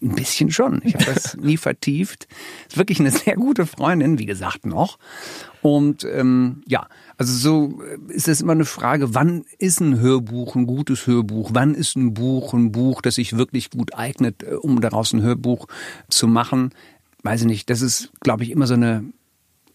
ein 0.01 0.15
bisschen 0.15 0.51
schon. 0.51 0.81
Ich 0.84 0.96
habe 0.96 1.05
das 1.05 1.36
nie 1.41 1.58
vertieft. 1.58 2.27
Ist 2.67 2.77
wirklich 2.77 3.00
eine 3.00 3.12
sehr 3.12 3.36
gute 3.36 3.65
Freundin, 3.65 4.19
wie 4.19 4.25
gesagt, 4.25 4.65
noch. 4.65 4.98
Und 5.61 6.05
ähm, 6.05 6.61
ja, 6.67 6.87
also 7.17 7.33
so 7.33 7.83
äh, 7.83 8.13
ist 8.13 8.27
es 8.27 8.41
immer 8.41 8.53
eine 8.53 8.65
Frage, 8.65 9.13
wann 9.13 9.43
ist 9.57 9.81
ein 9.81 9.99
Hörbuch 9.99 10.55
ein 10.55 10.65
gutes 10.65 11.05
Hörbuch? 11.05 11.51
Wann 11.53 11.75
ist 11.75 11.95
ein 11.95 12.13
Buch 12.13 12.53
ein 12.53 12.71
Buch, 12.71 13.01
das 13.01 13.15
sich 13.15 13.37
wirklich 13.37 13.69
gut 13.69 13.93
eignet, 13.95 14.43
äh, 14.43 14.55
um 14.55 14.79
daraus 14.79 15.13
ein 15.13 15.21
Hörbuch 15.21 15.67
zu 16.09 16.27
machen? 16.27 16.71
Weiß 17.23 17.41
ich 17.41 17.47
nicht. 17.47 17.69
Das 17.69 17.81
ist, 17.81 18.11
glaube 18.21 18.43
ich, 18.43 18.51
immer 18.51 18.67
so 18.67 18.75
eine 18.75 19.03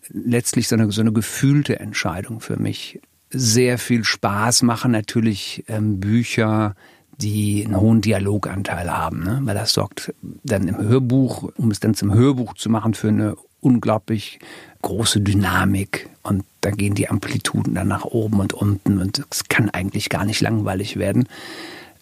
letztlich 0.09 0.69
so 0.69 0.77
eine, 0.77 0.91
so 0.91 1.01
eine 1.01 1.13
gefühlte 1.13 1.81
Entscheidung 1.81 2.41
für 2.41 2.57
mich. 2.57 3.01
Sehr 3.31 3.79
viel 3.79 4.05
Spaß 4.05 4.63
machen 4.63 4.93
natürlich 4.93 5.65
ähm, 5.69 5.99
Bücher, 6.01 6.75
die 7.19 7.65
einen 7.65 7.81
hohen 7.81 8.01
Dialoganteil 8.01 8.91
haben, 8.91 9.23
ne? 9.23 9.41
weil 9.43 9.55
das 9.55 9.73
sorgt 9.73 10.13
dann 10.43 10.69
im 10.69 10.79
Hörbuch, 10.79 11.51
um 11.57 11.71
es 11.71 11.81
dann 11.81 11.95
zum 11.95 12.13
Hörbuch 12.13 12.55
zu 12.55 12.71
machen, 12.71 12.95
für 12.95 13.09
eine 13.09 13.37
unglaublich 13.65 14.39
große 14.83 15.21
Dynamik 15.21 16.09
und 16.23 16.45
da 16.61 16.71
gehen 16.71 16.95
die 16.95 17.09
Amplituden 17.09 17.75
dann 17.75 17.89
nach 17.89 18.05
oben 18.05 18.41
und 18.41 18.53
unten 18.53 18.99
und 19.01 19.25
es 19.31 19.45
kann 19.49 19.71
eigentlich 19.71 20.09
gar 20.09 20.25
nicht 20.25 20.41
langweilig 20.41 20.97
werden. 20.97 21.29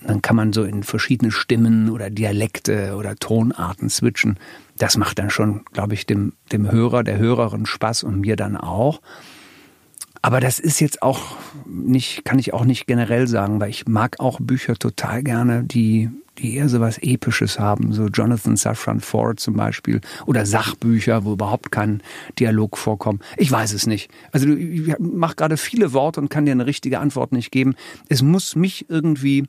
Dann 0.05 0.21
kann 0.21 0.35
man 0.35 0.53
so 0.53 0.65
in 0.65 0.83
verschiedene 0.83 1.31
Stimmen 1.31 1.89
oder 1.89 2.11
Dialekte 2.11 2.97
oder 2.97 3.15
Tonarten 3.15 3.89
switchen. 3.89 4.37
Das 4.77 4.97
macht 4.97 5.21
dann 5.21 5.31
schon, 5.31 5.65
glaube 5.73 5.95
ich, 5.95 6.07
dem, 6.07 6.33
dem 6.51 6.71
Hörer, 6.71 7.05
der 7.05 7.19
Hörerin 7.19 7.67
Spaß 7.67 8.03
und 8.03 8.21
mir 8.21 8.35
dann 8.35 8.57
auch. 8.57 9.01
Aber 10.21 10.41
das 10.41 10.59
ist 10.59 10.81
jetzt 10.81 11.03
auch 11.03 11.37
nicht, 11.67 12.25
kann 12.25 12.39
ich 12.39 12.53
auch 12.53 12.65
nicht 12.65 12.87
generell 12.87 13.27
sagen, 13.27 13.61
weil 13.61 13.71
ich 13.71 13.87
mag 13.87 14.21
auch 14.21 14.39
Bücher 14.41 14.77
total 14.77 15.23
gerne, 15.23 15.65
die, 15.65 16.11
die 16.39 16.57
eher 16.57 16.69
so 16.69 16.81
was 16.81 16.99
Episches 16.99 17.59
haben, 17.59 17.93
so 17.93 18.07
Jonathan 18.07 18.57
Safran 18.57 19.01
Foer 19.01 19.37
zum 19.37 19.55
Beispiel 19.55 20.01
oder 20.27 20.47
Sachbücher, 20.47 21.25
wo 21.25 21.33
überhaupt 21.35 21.71
kein 21.71 22.03
Dialog 22.39 22.79
vorkommt. 22.79 23.23
Ich 23.37 23.51
weiß 23.51 23.73
es 23.73 23.87
nicht. 23.87 24.11
Also 24.33 24.49
ich 24.49 24.95
mache 24.99 25.37
gerade 25.37 25.57
viele 25.57 25.93
Worte 25.93 26.21
und 26.21 26.31
kann 26.31 26.47
dir 26.47 26.53
eine 26.53 26.67
richtige 26.67 27.01
Antwort 27.01 27.33
nicht 27.33 27.51
geben. 27.51 27.75
Es 28.09 28.23
muss 28.23 28.57
mich 28.57 28.87
irgendwie 28.89 29.45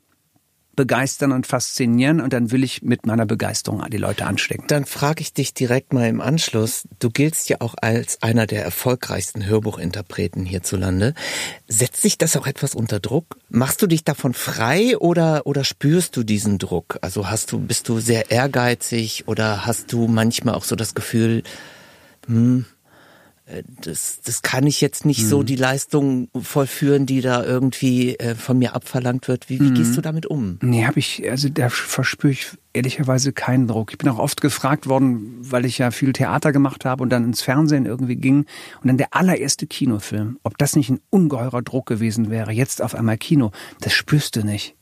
begeistern 0.76 1.32
und 1.32 1.46
faszinieren 1.46 2.20
und 2.20 2.32
dann 2.32 2.50
will 2.50 2.64
ich 2.64 2.82
mit 2.82 3.06
meiner 3.06 3.26
Begeisterung 3.26 3.84
die 3.90 3.96
Leute 3.96 4.26
anstecken. 4.26 4.66
Dann 4.68 4.84
frage 4.84 5.20
ich 5.22 5.32
dich 5.32 5.54
direkt 5.54 5.92
mal 5.92 6.08
im 6.08 6.20
Anschluss. 6.20 6.88
Du 6.98 7.10
giltst 7.10 7.48
ja 7.48 7.58
auch 7.60 7.74
als 7.80 8.22
einer 8.22 8.46
der 8.46 8.64
erfolgreichsten 8.64 9.46
Hörbuchinterpreten 9.46 10.44
hierzulande. 10.44 11.14
Setzt 11.68 12.02
sich 12.02 12.18
das 12.18 12.36
auch 12.36 12.46
etwas 12.46 12.74
unter 12.74 13.00
Druck? 13.00 13.38
Machst 13.48 13.82
du 13.82 13.86
dich 13.86 14.04
davon 14.04 14.34
frei 14.34 14.96
oder, 14.98 15.46
oder 15.46 15.64
spürst 15.64 16.16
du 16.16 16.22
diesen 16.22 16.58
Druck? 16.58 16.98
Also 17.00 17.30
hast 17.30 17.52
du, 17.52 17.58
bist 17.58 17.88
du 17.88 18.00
sehr 18.00 18.30
ehrgeizig 18.30 19.26
oder 19.26 19.66
hast 19.66 19.92
du 19.92 20.08
manchmal 20.08 20.54
auch 20.54 20.64
so 20.64 20.76
das 20.76 20.94
Gefühl, 20.94 21.42
hm, 22.26 22.66
das, 23.82 24.20
das 24.24 24.40
kann 24.40 24.66
ich 24.66 24.80
jetzt 24.80 25.04
nicht 25.04 25.22
mhm. 25.22 25.28
so 25.28 25.42
die 25.42 25.56
Leistung 25.56 26.28
vollführen, 26.34 27.04
die 27.04 27.20
da 27.20 27.44
irgendwie 27.44 28.16
äh, 28.18 28.34
von 28.34 28.58
mir 28.58 28.74
abverlangt 28.74 29.28
wird. 29.28 29.50
Wie, 29.50 29.60
wie 29.60 29.70
mhm. 29.70 29.74
gehst 29.74 29.96
du 29.96 30.00
damit 30.00 30.24
um? 30.24 30.58
Nee, 30.62 30.86
habe 30.86 30.98
ich, 30.98 31.28
also 31.30 31.50
da 31.50 31.68
verspüre 31.68 32.32
ich 32.32 32.46
ehrlicherweise 32.72 33.32
keinen 33.32 33.68
Druck. 33.68 33.92
Ich 33.92 33.98
bin 33.98 34.08
auch 34.08 34.18
oft 34.18 34.40
gefragt 34.40 34.86
worden, 34.86 35.36
weil 35.40 35.66
ich 35.66 35.76
ja 35.76 35.90
viel 35.90 36.14
Theater 36.14 36.52
gemacht 36.52 36.86
habe 36.86 37.02
und 37.02 37.10
dann 37.10 37.24
ins 37.24 37.42
Fernsehen 37.42 37.84
irgendwie 37.84 38.16
ging 38.16 38.46
und 38.80 38.88
dann 38.88 38.96
der 38.96 39.08
allererste 39.14 39.66
Kinofilm, 39.66 40.38
ob 40.42 40.56
das 40.56 40.74
nicht 40.74 40.88
ein 40.88 41.00
ungeheurer 41.10 41.60
Druck 41.60 41.86
gewesen 41.86 42.30
wäre, 42.30 42.50
jetzt 42.52 42.80
auf 42.80 42.94
einmal 42.94 43.18
Kino, 43.18 43.52
das 43.80 43.92
spürst 43.92 44.36
du 44.36 44.44
nicht. 44.44 44.74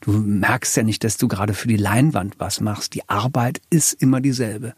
Du 0.00 0.12
merkst 0.12 0.76
ja 0.76 0.82
nicht, 0.82 1.04
dass 1.04 1.16
du 1.16 1.28
gerade 1.28 1.54
für 1.54 1.68
die 1.68 1.76
Leinwand 1.76 2.36
was 2.38 2.60
machst. 2.60 2.94
Die 2.94 3.08
Arbeit 3.08 3.60
ist 3.70 3.94
immer 3.94 4.20
dieselbe. 4.20 4.74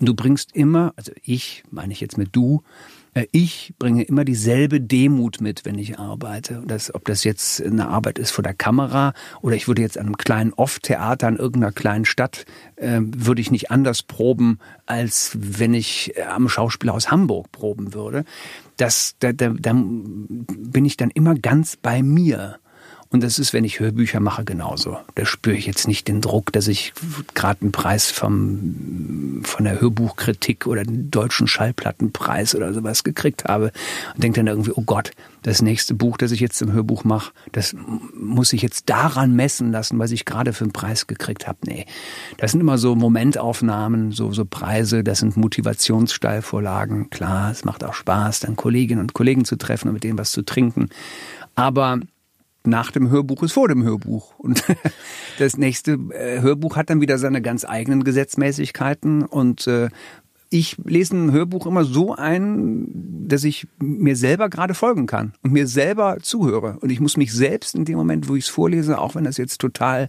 Und 0.00 0.08
du 0.08 0.14
bringst 0.14 0.54
immer, 0.54 0.92
also 0.96 1.12
ich, 1.22 1.62
meine 1.70 1.92
ich 1.92 2.00
jetzt 2.00 2.18
mit 2.18 2.30
du, 2.32 2.62
äh, 3.14 3.26
ich 3.32 3.74
bringe 3.78 4.02
immer 4.02 4.24
dieselbe 4.24 4.80
Demut 4.80 5.40
mit, 5.40 5.64
wenn 5.64 5.78
ich 5.78 5.98
arbeite. 5.98 6.62
Das, 6.66 6.94
ob 6.94 7.04
das 7.04 7.24
jetzt 7.24 7.62
eine 7.62 7.88
Arbeit 7.88 8.18
ist 8.18 8.30
vor 8.30 8.42
der 8.42 8.54
Kamera 8.54 9.12
oder 9.40 9.56
ich 9.56 9.68
würde 9.68 9.82
jetzt 9.82 9.98
an 9.98 10.06
einem 10.06 10.16
kleinen 10.16 10.52
Off-Theater 10.52 11.28
in 11.28 11.36
irgendeiner 11.36 11.72
kleinen 11.72 12.04
Stadt, 12.04 12.46
äh, 12.76 13.00
würde 13.00 13.40
ich 13.40 13.50
nicht 13.50 13.70
anders 13.70 14.02
proben, 14.02 14.58
als 14.86 15.36
wenn 15.38 15.74
ich 15.74 16.14
am 16.28 16.48
Schauspielhaus 16.48 17.10
Hamburg 17.10 17.52
proben 17.52 17.94
würde. 17.94 18.24
Das, 18.76 19.14
da, 19.20 19.32
da, 19.32 19.50
da 19.50 19.72
bin 19.74 20.84
ich 20.84 20.96
dann 20.96 21.10
immer 21.10 21.34
ganz 21.34 21.76
bei 21.76 22.02
mir. 22.02 22.58
Und 23.12 23.22
das 23.22 23.38
ist, 23.38 23.52
wenn 23.52 23.64
ich 23.64 23.78
Hörbücher 23.78 24.20
mache, 24.20 24.42
genauso. 24.42 24.96
Da 25.16 25.26
spüre 25.26 25.54
ich 25.54 25.66
jetzt 25.66 25.86
nicht 25.86 26.08
den 26.08 26.22
Druck, 26.22 26.50
dass 26.50 26.66
ich 26.66 26.94
gerade 27.34 27.60
einen 27.60 27.70
Preis 27.70 28.10
vom, 28.10 29.42
von 29.44 29.64
der 29.66 29.82
Hörbuchkritik 29.82 30.66
oder 30.66 30.82
den 30.82 31.10
deutschen 31.10 31.46
Schallplattenpreis 31.46 32.54
oder 32.54 32.72
sowas 32.72 33.04
gekriegt 33.04 33.44
habe 33.44 33.70
und 34.14 34.22
denke 34.22 34.40
dann 34.40 34.46
irgendwie, 34.46 34.72
oh 34.74 34.82
Gott, 34.82 35.10
das 35.42 35.60
nächste 35.60 35.92
Buch, 35.92 36.16
das 36.16 36.32
ich 36.32 36.40
jetzt 36.40 36.62
im 36.62 36.72
Hörbuch 36.72 37.04
mache, 37.04 37.32
das 37.52 37.76
muss 38.14 38.54
ich 38.54 38.62
jetzt 38.62 38.88
daran 38.88 39.36
messen 39.36 39.72
lassen, 39.72 39.98
was 39.98 40.10
ich 40.10 40.24
gerade 40.24 40.54
für 40.54 40.64
einen 40.64 40.72
Preis 40.72 41.06
gekriegt 41.06 41.46
habe. 41.46 41.58
Nee, 41.66 41.84
das 42.38 42.52
sind 42.52 42.60
immer 42.60 42.78
so 42.78 42.94
Momentaufnahmen, 42.94 44.12
so, 44.12 44.32
so 44.32 44.46
Preise, 44.46 45.04
das 45.04 45.18
sind 45.18 45.36
Motivationssteilvorlagen. 45.36 47.10
Klar, 47.10 47.50
es 47.50 47.66
macht 47.66 47.84
auch 47.84 47.94
Spaß, 47.94 48.40
dann 48.40 48.56
Kolleginnen 48.56 49.02
und 49.02 49.12
Kollegen 49.12 49.44
zu 49.44 49.56
treffen 49.56 49.88
und 49.88 49.94
mit 49.94 50.04
denen 50.04 50.16
was 50.16 50.32
zu 50.32 50.42
trinken. 50.42 50.88
Aber 51.54 52.00
nach 52.64 52.90
dem 52.90 53.10
Hörbuch 53.10 53.42
ist 53.42 53.52
vor 53.52 53.68
dem 53.68 53.82
Hörbuch. 53.82 54.38
Und 54.38 54.64
das 55.38 55.56
nächste 55.56 55.92
äh, 55.92 56.40
Hörbuch 56.40 56.76
hat 56.76 56.90
dann 56.90 57.00
wieder 57.00 57.18
seine 57.18 57.42
ganz 57.42 57.64
eigenen 57.64 58.04
Gesetzmäßigkeiten. 58.04 59.24
Und 59.24 59.66
äh, 59.66 59.88
ich 60.52 60.76
lese 60.84 61.16
ein 61.16 61.32
Hörbuch 61.32 61.66
immer 61.66 61.84
so 61.84 62.14
ein, 62.14 62.86
dass 63.26 63.44
ich 63.44 63.66
mir 63.80 64.16
selber 64.16 64.50
gerade 64.50 64.74
folgen 64.74 65.06
kann 65.06 65.32
und 65.42 65.52
mir 65.52 65.66
selber 65.66 66.18
zuhöre. 66.20 66.78
Und 66.80 66.92
ich 66.92 67.00
muss 67.00 67.16
mich 67.16 67.32
selbst 67.32 67.74
in 67.74 67.84
dem 67.84 67.96
Moment, 67.96 68.28
wo 68.28 68.36
ich 68.36 68.44
es 68.44 68.50
vorlese, 68.50 68.98
auch 68.98 69.14
wenn 69.14 69.24
das 69.24 69.38
jetzt 69.38 69.60
total 69.60 70.08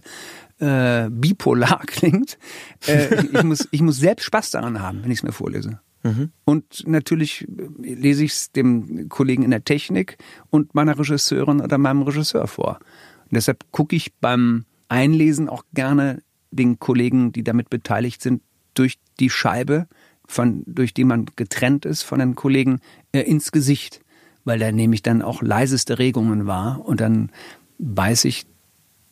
äh, 0.58 1.08
bipolar 1.10 1.82
klingt, 1.86 2.38
äh, 2.86 3.24
ich, 3.32 3.42
muss, 3.42 3.68
ich 3.70 3.80
muss 3.80 3.96
selbst 3.96 4.24
Spaß 4.24 4.50
daran 4.50 4.80
haben, 4.80 5.02
wenn 5.02 5.10
ich 5.10 5.18
es 5.18 5.22
mir 5.22 5.32
vorlese. 5.32 5.80
Mhm. 6.04 6.30
Und 6.44 6.86
natürlich 6.86 7.46
lese 7.78 8.24
ich 8.24 8.32
es 8.32 8.52
dem 8.52 9.08
Kollegen 9.08 9.42
in 9.42 9.50
der 9.50 9.64
Technik 9.64 10.18
und 10.50 10.74
meiner 10.74 10.98
Regisseurin 10.98 11.60
oder 11.60 11.78
meinem 11.78 12.02
Regisseur 12.02 12.46
vor. 12.46 12.78
Und 13.22 13.32
deshalb 13.32 13.64
gucke 13.72 13.96
ich 13.96 14.14
beim 14.14 14.66
Einlesen 14.88 15.48
auch 15.48 15.64
gerne 15.72 16.22
den 16.50 16.78
Kollegen, 16.78 17.32
die 17.32 17.42
damit 17.42 17.70
beteiligt 17.70 18.22
sind, 18.22 18.42
durch 18.74 18.98
die 19.18 19.30
Scheibe, 19.30 19.88
von, 20.26 20.62
durch 20.66 20.94
die 20.94 21.04
man 21.04 21.26
getrennt 21.36 21.84
ist 21.84 22.02
von 22.02 22.18
den 22.18 22.34
Kollegen, 22.34 22.80
äh, 23.12 23.20
ins 23.20 23.50
Gesicht. 23.50 24.00
Weil 24.44 24.58
da 24.58 24.70
nehme 24.72 24.94
ich 24.94 25.02
dann 25.02 25.22
auch 25.22 25.40
leiseste 25.40 25.98
Regungen 25.98 26.46
wahr 26.46 26.84
und 26.84 27.00
dann 27.00 27.30
weiß 27.78 28.26
ich, 28.26 28.44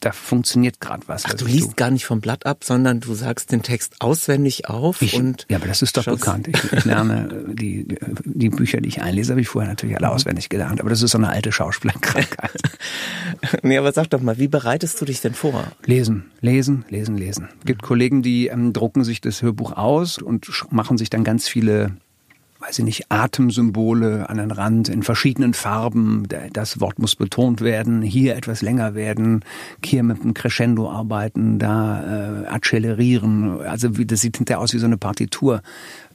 da 0.02 0.10
funktioniert 0.10 0.80
gerade 0.80 1.04
was. 1.06 1.24
Ach, 1.24 1.34
du 1.34 1.46
liest 1.46 1.70
du. 1.70 1.76
gar 1.76 1.90
nicht 1.90 2.04
vom 2.04 2.20
Blatt 2.20 2.44
ab, 2.44 2.64
sondern 2.64 3.00
du 3.00 3.14
sagst 3.14 3.52
den 3.52 3.62
Text 3.62 3.94
auswendig 4.00 4.68
auf 4.68 5.00
ich, 5.00 5.14
und 5.14 5.46
ja, 5.48 5.58
aber 5.58 5.68
das 5.68 5.80
ist 5.80 5.96
doch 5.96 6.04
bekannt. 6.04 6.48
Ich, 6.48 6.72
ich 6.72 6.84
lerne 6.84 7.44
die, 7.48 7.86
die 8.24 8.48
Bücher, 8.48 8.80
die 8.80 8.88
ich 8.88 9.00
einlese, 9.00 9.32
habe 9.32 9.40
ich 9.40 9.48
vorher 9.48 9.70
natürlich 9.70 9.96
alle 9.96 10.08
mhm. 10.08 10.14
auswendig 10.14 10.48
gelernt, 10.48 10.80
aber 10.80 10.90
das 10.90 11.02
ist 11.02 11.12
so 11.12 11.18
eine 11.18 11.28
alte 11.28 11.52
Schauspielerkrankheit. 11.52 12.62
nee, 13.62 13.78
aber 13.78 13.92
sag 13.92 14.10
doch 14.10 14.20
mal, 14.20 14.38
wie 14.38 14.48
bereitest 14.48 15.00
du 15.00 15.04
dich 15.04 15.20
denn 15.20 15.34
vor? 15.34 15.66
Lesen, 15.84 16.30
lesen, 16.40 16.84
lesen, 16.88 17.16
lesen. 17.16 17.48
Es 17.60 17.66
gibt 17.66 17.82
Kollegen, 17.82 18.22
die 18.22 18.48
ähm, 18.48 18.72
drucken 18.72 19.04
sich 19.04 19.20
das 19.20 19.40
Hörbuch 19.40 19.72
aus 19.72 20.18
und 20.18 20.50
machen 20.70 20.98
sich 20.98 21.10
dann 21.10 21.22
ganz 21.22 21.48
viele 21.48 21.96
weiß 22.62 22.78
ich 22.78 22.84
nicht, 22.84 23.10
Atemsymbole 23.10 24.28
an 24.30 24.36
den 24.36 24.52
Rand 24.52 24.88
in 24.88 25.02
verschiedenen 25.02 25.52
Farben. 25.52 26.28
Das 26.52 26.80
Wort 26.80 26.98
muss 26.98 27.16
betont 27.16 27.60
werden, 27.60 28.02
hier 28.02 28.36
etwas 28.36 28.62
länger 28.62 28.94
werden, 28.94 29.44
hier 29.84 30.02
mit 30.04 30.20
einem 30.20 30.32
Crescendo 30.32 30.90
arbeiten, 30.90 31.58
da 31.58 32.44
äh, 32.44 32.46
accelerieren. 32.46 33.60
Also 33.62 33.98
wie, 33.98 34.06
das 34.06 34.20
sieht 34.20 34.36
hinterher 34.36 34.60
aus 34.60 34.72
wie 34.74 34.78
so 34.78 34.86
eine 34.86 34.96
Partitur 34.96 35.62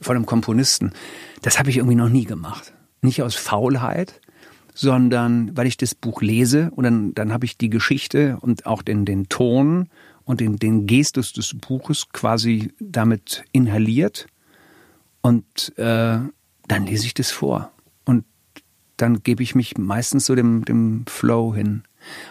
von 0.00 0.16
einem 0.16 0.26
Komponisten. 0.26 0.92
Das 1.42 1.58
habe 1.58 1.68
ich 1.68 1.76
irgendwie 1.76 1.96
noch 1.96 2.08
nie 2.08 2.24
gemacht. 2.24 2.72
Nicht 3.02 3.22
aus 3.22 3.34
Faulheit, 3.34 4.20
sondern 4.74 5.54
weil 5.56 5.66
ich 5.66 5.76
das 5.76 5.94
Buch 5.94 6.22
lese 6.22 6.70
und 6.74 6.84
dann, 6.84 7.14
dann 7.14 7.32
habe 7.32 7.44
ich 7.44 7.58
die 7.58 7.70
Geschichte 7.70 8.38
und 8.40 8.64
auch 8.64 8.80
den, 8.82 9.04
den 9.04 9.28
Ton 9.28 9.88
und 10.24 10.40
den, 10.40 10.56
den 10.56 10.86
Gestus 10.86 11.34
des 11.34 11.54
Buches 11.54 12.08
quasi 12.12 12.72
damit 12.80 13.44
inhaliert 13.52 14.28
und 15.20 15.76
äh, 15.76 16.20
dann 16.68 16.86
lese 16.86 17.06
ich 17.06 17.14
das 17.14 17.30
vor. 17.30 17.72
Und 18.04 18.24
dann 18.96 19.22
gebe 19.22 19.42
ich 19.42 19.54
mich 19.54 19.76
meistens 19.78 20.26
so 20.26 20.34
dem, 20.34 20.64
dem 20.64 21.04
Flow 21.06 21.54
hin. 21.54 21.82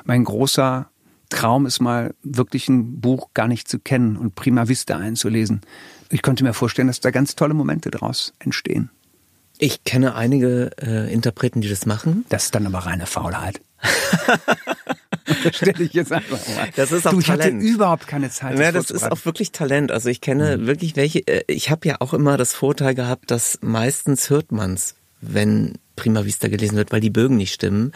Mein 0.05 0.23
großer 0.23 0.89
Traum 1.29 1.65
ist 1.65 1.79
mal 1.79 2.13
wirklich 2.23 2.69
ein 2.69 3.01
Buch 3.01 3.33
gar 3.33 3.47
nicht 3.47 3.67
zu 3.67 3.79
kennen 3.79 4.15
und 4.15 4.35
prima 4.35 4.67
vista 4.67 4.97
einzulesen. 4.97 5.61
Ich 6.09 6.21
könnte 6.21 6.43
mir 6.43 6.53
vorstellen, 6.53 6.87
dass 6.87 7.01
da 7.01 7.11
ganz 7.11 7.35
tolle 7.35 7.53
Momente 7.53 7.91
daraus 7.91 8.33
entstehen. 8.39 8.89
Ich 9.59 9.83
kenne 9.83 10.15
einige 10.15 10.71
äh, 10.81 11.11
Interpreten, 11.11 11.61
die 11.61 11.69
das 11.69 11.85
machen. 11.85 12.25
Das 12.29 12.45
ist 12.45 12.55
dann 12.55 12.67
aber 12.67 12.79
reine 12.79 13.07
Faulheit. 13.07 13.59
das 15.43 15.55
stelle 15.55 15.83
ich 15.83 15.93
jetzt 15.93 16.11
einfach 16.11 16.39
mal. 16.55 16.69
Das 16.75 16.91
ist 16.91 17.07
auch 17.07 17.11
du, 17.11 17.19
ich 17.19 17.25
Talent. 17.25 17.61
hatte 17.61 17.65
überhaupt 17.65 18.07
keine 18.07 18.29
Zeit. 18.29 18.57
Ja, 18.57 18.71
das 18.71 18.89
ist 18.89 19.03
auch 19.03 19.25
wirklich 19.25 19.51
Talent. 19.51 19.91
Also 19.91 20.09
ich 20.09 20.21
kenne 20.21 20.57
mhm. 20.57 20.67
wirklich 20.67 20.95
welche. 20.95 21.19
Äh, 21.27 21.43
ich 21.47 21.69
habe 21.69 21.87
ja 21.87 21.97
auch 21.99 22.13
immer 22.13 22.37
das 22.37 22.53
Vorteil 22.53 22.95
gehabt, 22.95 23.31
dass 23.31 23.59
meistens 23.61 24.29
hört 24.29 24.51
man's, 24.51 24.95
wenn 25.21 25.75
Prima 25.97 26.23
Vista 26.23 26.47
gelesen 26.47 26.77
wird, 26.77 26.93
weil 26.93 27.01
die 27.01 27.09
Bögen 27.09 27.35
nicht 27.35 27.53
stimmen. 27.53 27.91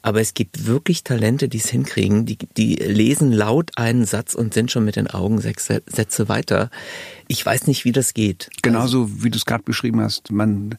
Aber 0.00 0.20
es 0.20 0.34
gibt 0.34 0.66
wirklich 0.66 1.04
Talente, 1.04 1.48
die 1.48 1.58
es 1.58 1.68
hinkriegen. 1.68 2.26
Die, 2.26 2.38
die 2.56 2.74
lesen 2.74 3.30
laut 3.30 3.70
einen 3.76 4.04
Satz 4.04 4.34
und 4.34 4.54
sind 4.54 4.72
schon 4.72 4.84
mit 4.84 4.96
den 4.96 5.06
Augen 5.06 5.40
sechs 5.40 5.66
Sätze 5.66 6.28
weiter. 6.28 6.70
Ich 7.28 7.44
weiß 7.44 7.66
nicht, 7.66 7.84
wie 7.84 7.92
das 7.92 8.14
geht. 8.14 8.50
Genauso 8.62 9.22
wie 9.22 9.30
du 9.30 9.36
es 9.36 9.44
gerade 9.44 9.62
beschrieben 9.62 10.00
hast. 10.00 10.32
Man 10.32 10.76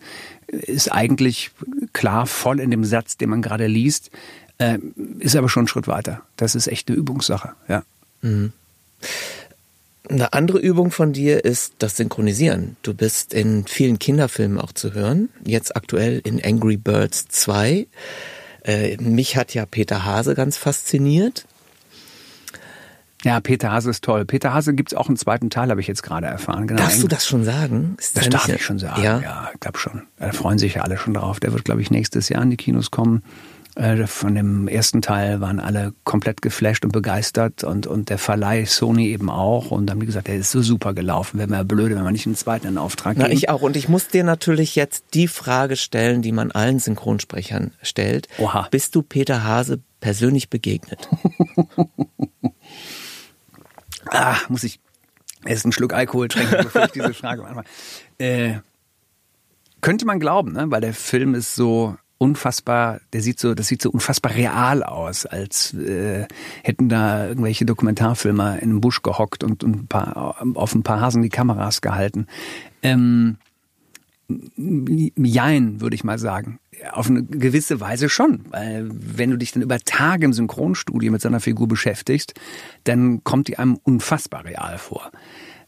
ist 0.47 0.91
eigentlich 0.91 1.51
klar 1.93 2.25
voll 2.25 2.59
in 2.59 2.71
dem 2.71 2.83
Satz, 2.83 3.17
den 3.17 3.29
man 3.29 3.41
gerade 3.41 3.67
liest. 3.67 4.09
Äh, 4.57 4.79
ist 5.19 5.35
aber 5.35 5.49
schon 5.49 5.65
ein 5.65 5.67
Schritt 5.67 5.87
weiter. 5.87 6.21
Das 6.37 6.55
ist 6.55 6.67
echt 6.67 6.87
eine 6.89 6.97
Übungssache, 6.97 7.53
ja. 7.67 7.83
Eine 10.09 10.33
andere 10.33 10.59
Übung 10.59 10.91
von 10.91 11.13
dir 11.13 11.43
ist 11.45 11.75
das 11.79 11.97
Synchronisieren. 11.97 12.77
Du 12.81 12.93
bist 12.93 13.33
in 13.33 13.65
vielen 13.67 13.99
Kinderfilmen 13.99 14.59
auch 14.59 14.71
zu 14.73 14.93
hören. 14.93 15.29
Jetzt 15.45 15.75
aktuell 15.75 16.21
in 16.23 16.43
Angry 16.43 16.77
Birds 16.77 17.27
2. 17.29 17.87
Äh, 18.63 18.97
mich 18.97 19.37
hat 19.37 19.53
ja 19.53 19.65
Peter 19.65 20.05
Hase 20.05 20.35
ganz 20.35 20.57
fasziniert. 20.57 21.45
Ja, 23.23 23.39
Peter 23.39 23.71
Hase 23.71 23.89
ist 23.89 24.03
toll. 24.03 24.25
Peter 24.25 24.53
Hase 24.53 24.73
gibt's 24.73 24.93
auch 24.93 25.07
einen 25.07 25.15
zweiten 25.15 25.49
Teil, 25.49 25.69
habe 25.69 25.79
ich 25.79 25.87
jetzt 25.87 26.03
gerade 26.03 26.27
erfahren. 26.27 26.67
Genau. 26.67 26.81
Darfst 26.81 27.01
du 27.01 27.07
das 27.07 27.25
schon 27.25 27.45
sagen? 27.45 27.95
Ist 27.97 28.17
Das 28.17 28.25
da 28.25 28.31
darf 28.31 28.49
ich 28.49 28.63
schon 28.63 28.79
sagen. 28.79 29.01
Ja. 29.01 29.21
Ja, 29.21 29.49
ich 29.53 29.59
glaube 29.61 29.79
schon. 29.79 30.03
Da 30.19 30.33
freuen 30.33 30.57
sich 30.59 30.75
ja 30.75 30.81
alle 30.81 30.97
schon 30.97 31.13
drauf. 31.13 31.39
Der 31.39 31.53
wird, 31.53 31.63
glaube 31.63 31.81
ich, 31.81 31.89
nächstes 31.89 32.27
Jahr 32.27 32.43
in 32.43 32.49
die 32.49 32.57
Kinos 32.57 32.91
kommen. 32.91 33.23
Äh, 33.75 34.05
Von 34.05 34.35
dem 34.35 34.67
ersten 34.67 35.01
Teil 35.01 35.41
waren 35.41 35.59
alle 35.59 35.93
komplett 36.03 36.41
geflasht 36.43 36.85
und 36.85 36.91
begeistert 36.91 37.63
und, 37.63 37.87
und 37.87 38.09
der 38.09 38.19
Verleih 38.19 38.65
Sony 38.65 39.07
eben 39.07 39.29
auch. 39.31 39.71
Und 39.71 39.87
dann 39.87 39.95
haben 39.95 39.99
die 40.01 40.05
gesagt, 40.05 40.27
der 40.27 40.35
ist 40.35 40.51
so 40.51 40.61
super 40.61 40.93
gelaufen. 40.93 41.39
Wäre 41.39 41.49
mir 41.49 41.65
blöde, 41.65 41.95
wenn 41.95 42.03
wir 42.03 42.11
nicht 42.11 42.27
einen 42.27 42.35
zweiten 42.35 42.67
in 42.67 42.77
Auftrag 42.77 43.17
Na, 43.17 43.25
geben. 43.25 43.35
ich 43.35 43.49
auch. 43.49 43.61
Und 43.63 43.75
ich 43.75 43.89
muss 43.89 44.07
dir 44.09 44.23
natürlich 44.23 44.75
jetzt 44.75 45.05
die 45.15 45.27
Frage 45.27 45.75
stellen, 45.75 46.21
die 46.21 46.31
man 46.31 46.51
allen 46.51 46.77
Synchronsprechern 46.77 47.71
stellt. 47.81 48.27
Oha. 48.37 48.67
Bist 48.69 48.93
du 48.95 49.01
Peter 49.01 49.43
Hase 49.43 49.79
persönlich 49.99 50.49
begegnet? 50.49 51.09
Ah, 54.09 54.35
muss 54.49 54.63
ich 54.63 54.79
erst 55.45 55.65
einen 55.65 55.71
Schluck 55.71 55.93
Alkohol 55.93 56.27
trinken, 56.27 56.57
bevor 56.63 56.85
ich 56.85 56.91
diese 56.91 57.13
Frage 57.13 57.41
mache. 57.41 57.63
Äh, 58.17 58.55
könnte 59.81 60.05
man 60.05 60.19
glauben, 60.19 60.53
ne? 60.53 60.65
weil 60.69 60.81
der 60.81 60.93
Film 60.93 61.35
ist 61.35 61.55
so 61.55 61.95
unfassbar, 62.23 63.01
der 63.11 63.21
sieht 63.21 63.39
so, 63.39 63.53
das 63.53 63.67
sieht 63.67 63.81
so 63.81 63.91
unfassbar 63.91 64.33
real 64.33 64.83
aus, 64.83 65.25
als 65.25 65.73
äh, 65.73 66.25
hätten 66.63 66.87
da 66.87 67.27
irgendwelche 67.27 67.65
Dokumentarfilmer 67.65 68.59
in 68.59 68.69
einem 68.69 68.81
Busch 68.81 69.01
gehockt 69.01 69.43
und, 69.43 69.63
und 69.63 69.75
ein 69.75 69.87
paar, 69.87 70.37
auf 70.55 70.73
ein 70.73 70.83
paar 70.83 71.01
Hasen 71.01 71.21
die 71.21 71.29
Kameras 71.29 71.81
gehalten. 71.81 72.27
Ähm, 72.81 73.37
Jein, 74.55 75.81
würde 75.81 75.95
ich 75.95 76.03
mal 76.03 76.17
sagen. 76.17 76.59
Auf 76.91 77.09
eine 77.09 77.23
gewisse 77.23 77.81
Weise 77.81 78.07
schon. 78.09 78.45
Weil 78.49 78.89
wenn 78.89 79.31
du 79.31 79.37
dich 79.37 79.51
dann 79.51 79.61
über 79.61 79.79
Tage 79.79 80.25
im 80.25 80.33
Synchronstudio 80.33 81.11
mit 81.11 81.21
so 81.21 81.27
einer 81.27 81.41
Figur 81.41 81.67
beschäftigst, 81.67 82.33
dann 82.85 83.23
kommt 83.23 83.49
die 83.49 83.59
einem 83.59 83.77
unfassbar 83.83 84.45
real 84.45 84.77
vor. 84.77 85.11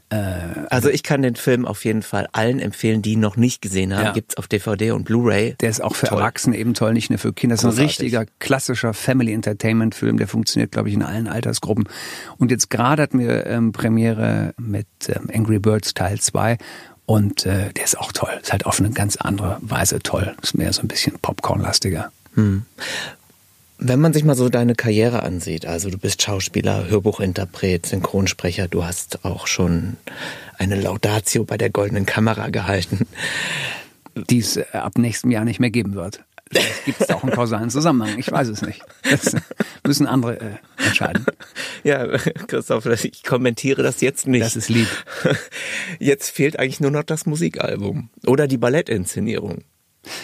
Also 0.09 0.89
ich 0.89 1.03
kann 1.03 1.23
den 1.23 1.35
Film 1.35 1.65
auf 1.65 1.83
jeden 1.83 2.03
Fall 2.03 2.27
allen 2.31 2.59
empfehlen, 2.59 3.01
die 3.01 3.13
ihn 3.13 3.19
noch 3.19 3.37
nicht 3.37 3.61
gesehen 3.61 3.95
haben. 3.95 4.05
Ja. 4.05 4.11
Gibt's 4.13 4.37
auf 4.37 4.47
DVD 4.47 4.91
und 4.91 5.03
Blu-ray. 5.03 5.55
Der 5.59 5.69
ist 5.69 5.83
auch 5.83 5.95
für 5.95 6.05
Toll. 6.05 6.19
Erwachsene 6.19 6.57
eben 6.57 6.73
toll, 6.73 6.93
nicht 6.93 7.09
nur 7.09 7.17
für 7.17 7.33
Kinder. 7.33 7.55
Das 7.55 7.63
ist 7.63 7.79
ein 7.79 7.85
richtiger, 7.85 8.25
klassischer 8.39 8.93
Family 8.93 9.33
Entertainment 9.33 9.95
Film. 9.95 10.17
Der 10.17 10.27
funktioniert, 10.27 10.71
glaube 10.71 10.89
ich, 10.89 10.95
in 10.95 11.01
allen 11.01 11.27
Altersgruppen. 11.27 11.89
Und 12.37 12.51
jetzt 12.51 12.69
gerade 12.69 13.01
hatten 13.01 13.19
wir 13.19 13.47
ähm, 13.47 13.71
Premiere 13.71 14.53
mit 14.57 14.87
ähm, 15.07 15.29
Angry 15.33 15.59
Birds 15.59 15.93
Teil 15.95 16.19
2. 16.19 16.57
Und 17.07 17.45
äh, 17.45 17.71
der 17.73 17.83
ist 17.83 17.97
auch 17.97 18.11
toll. 18.11 18.31
Ist 18.41 18.51
halt 18.51 18.65
auf 18.65 18.79
eine 18.79 18.91
ganz 18.91 19.15
andere 19.15 19.57
Weise 19.61 19.99
toll. 19.99 20.35
Ist 20.41 20.57
mehr 20.57 20.71
so 20.73 20.81
ein 20.81 20.87
bisschen 20.87 21.17
Popcorn-lastiger. 21.19 22.11
Wenn 23.77 23.99
man 23.99 24.13
sich 24.13 24.23
mal 24.23 24.35
so 24.35 24.49
deine 24.49 24.75
Karriere 24.75 25.23
ansieht, 25.23 25.65
also 25.65 25.89
du 25.89 25.97
bist 25.97 26.21
Schauspieler, 26.21 26.87
Hörbuchinterpret, 26.87 27.85
Synchronsprecher, 27.85 28.67
du 28.67 28.85
hast 28.85 29.25
auch 29.25 29.47
schon 29.47 29.97
eine 30.57 30.79
Laudatio 30.79 31.43
bei 31.43 31.57
der 31.57 31.69
Goldenen 31.69 32.05
Kamera 32.05 32.49
gehalten. 32.49 33.07
die 34.15 34.39
es 34.39 34.57
äh, 34.57 34.65
ab 34.73 34.97
nächstem 34.97 35.31
Jahr 35.31 35.45
nicht 35.45 35.59
mehr 35.59 35.69
geben 35.69 35.95
wird. 35.95 36.23
Vielleicht 36.51 36.85
gibt 36.85 37.01
es 37.01 37.09
auch 37.09 37.23
einen 37.23 37.31
kausalen 37.31 37.69
Zusammenhang. 37.69 38.19
Ich 38.19 38.31
weiß 38.31 38.47
es 38.49 38.61
nicht. 38.61 38.81
Das 39.09 39.35
müssen 39.85 40.05
andere 40.05 40.39
äh, 40.39 40.85
entscheiden. 40.85 41.25
Ja, 41.83 42.17
Christoph, 42.47 42.87
ich 42.87 43.23
kommentiere 43.23 43.83
das 43.83 44.01
jetzt 44.01 44.25
nicht. 44.27 44.43
Das 44.43 44.55
ist 44.55 44.69
lieb. 44.69 44.87
Jetzt 45.99 46.31
fehlt 46.31 46.57
eigentlich 46.57 46.79
nur 46.79 46.89
noch 46.89 47.03
das 47.03 47.27
Musikalbum 47.27 48.09
oder 48.25 48.47
die 48.47 48.57
Ballettinszenierung. 48.57 49.63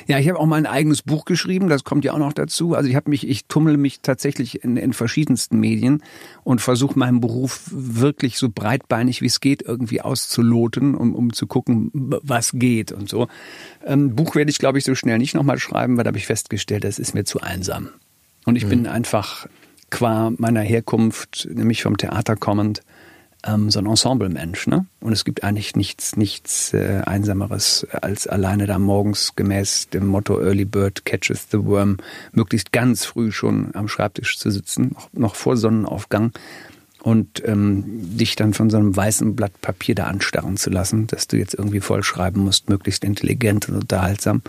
Ja, 0.07 0.19
ich 0.19 0.27
habe 0.29 0.39
auch 0.39 0.45
mal 0.45 0.57
ein 0.57 0.65
eigenes 0.65 1.01
Buch 1.01 1.25
geschrieben, 1.25 1.69
das 1.69 1.83
kommt 1.83 2.05
ja 2.05 2.13
auch 2.13 2.17
noch 2.17 2.33
dazu. 2.33 2.75
Also 2.75 2.89
ich 2.89 2.95
habe 2.95 3.09
mich, 3.09 3.27
ich 3.27 3.45
tummel 3.45 3.77
mich 3.77 4.01
tatsächlich 4.01 4.63
in, 4.63 4.77
in 4.77 4.93
verschiedensten 4.93 5.59
Medien 5.59 6.03
und 6.43 6.61
versuche 6.61 6.97
meinen 6.97 7.21
Beruf 7.21 7.69
wirklich 7.71 8.37
so 8.37 8.49
breitbeinig 8.49 9.21
wie 9.21 9.27
es 9.27 9.39
geht 9.39 9.61
irgendwie 9.61 10.01
auszuloten, 10.01 10.95
um, 10.95 11.15
um 11.15 11.33
zu 11.33 11.47
gucken, 11.47 11.91
was 11.93 12.51
geht 12.53 12.91
und 12.91 13.09
so. 13.09 13.27
Ähm, 13.85 14.15
Buch 14.15 14.35
werde 14.35 14.51
ich, 14.51 14.59
glaube 14.59 14.77
ich, 14.77 14.85
so 14.85 14.95
schnell 14.95 15.17
nicht 15.17 15.33
nochmal 15.33 15.59
schreiben, 15.59 15.97
weil 15.97 16.03
da 16.03 16.09
habe 16.09 16.17
ich 16.17 16.27
festgestellt, 16.27 16.83
das 16.83 16.99
ist 16.99 17.13
mir 17.13 17.23
zu 17.23 17.41
einsam. 17.41 17.89
Und 18.45 18.55
ich 18.55 18.67
bin 18.67 18.87
einfach 18.87 19.47
qua 19.91 20.31
meiner 20.37 20.61
Herkunft, 20.61 21.47
nämlich 21.53 21.83
vom 21.83 21.97
Theater 21.97 22.35
kommend, 22.35 22.81
ähm, 23.45 23.69
so 23.71 23.79
ein 23.79 23.85
Ensemblemensch, 23.85 24.67
ne? 24.67 24.85
Und 24.99 25.13
es 25.13 25.25
gibt 25.25 25.43
eigentlich 25.43 25.75
nichts, 25.75 26.15
nichts 26.15 26.73
äh, 26.73 27.01
Einsameres, 27.05 27.87
als 27.91 28.27
alleine 28.27 28.67
da 28.67 28.79
morgens 28.79 29.35
gemäß 29.35 29.89
dem 29.89 30.07
Motto 30.07 30.39
Early 30.39 30.65
Bird 30.65 31.05
catches 31.05 31.47
the 31.51 31.63
worm, 31.65 31.97
möglichst 32.31 32.71
ganz 32.71 33.05
früh 33.05 33.31
schon 33.31 33.71
am 33.73 33.87
Schreibtisch 33.87 34.37
zu 34.37 34.51
sitzen, 34.51 34.91
noch, 34.93 35.13
noch 35.13 35.35
vor 35.35 35.57
Sonnenaufgang 35.57 36.31
und 37.01 37.41
ähm, 37.45 37.83
dich 38.17 38.35
dann 38.35 38.53
von 38.53 38.69
so 38.69 38.77
einem 38.77 38.95
weißen 38.95 39.35
Blatt 39.35 39.59
Papier 39.61 39.95
da 39.95 40.05
anstarren 40.05 40.57
zu 40.57 40.69
lassen, 40.69 41.07
dass 41.07 41.27
du 41.27 41.37
jetzt 41.37 41.55
irgendwie 41.55 41.79
vollschreiben 41.79 42.43
musst, 42.43 42.69
möglichst 42.69 43.03
intelligent 43.03 43.69
und 43.69 43.75
unterhaltsam. 43.75 44.41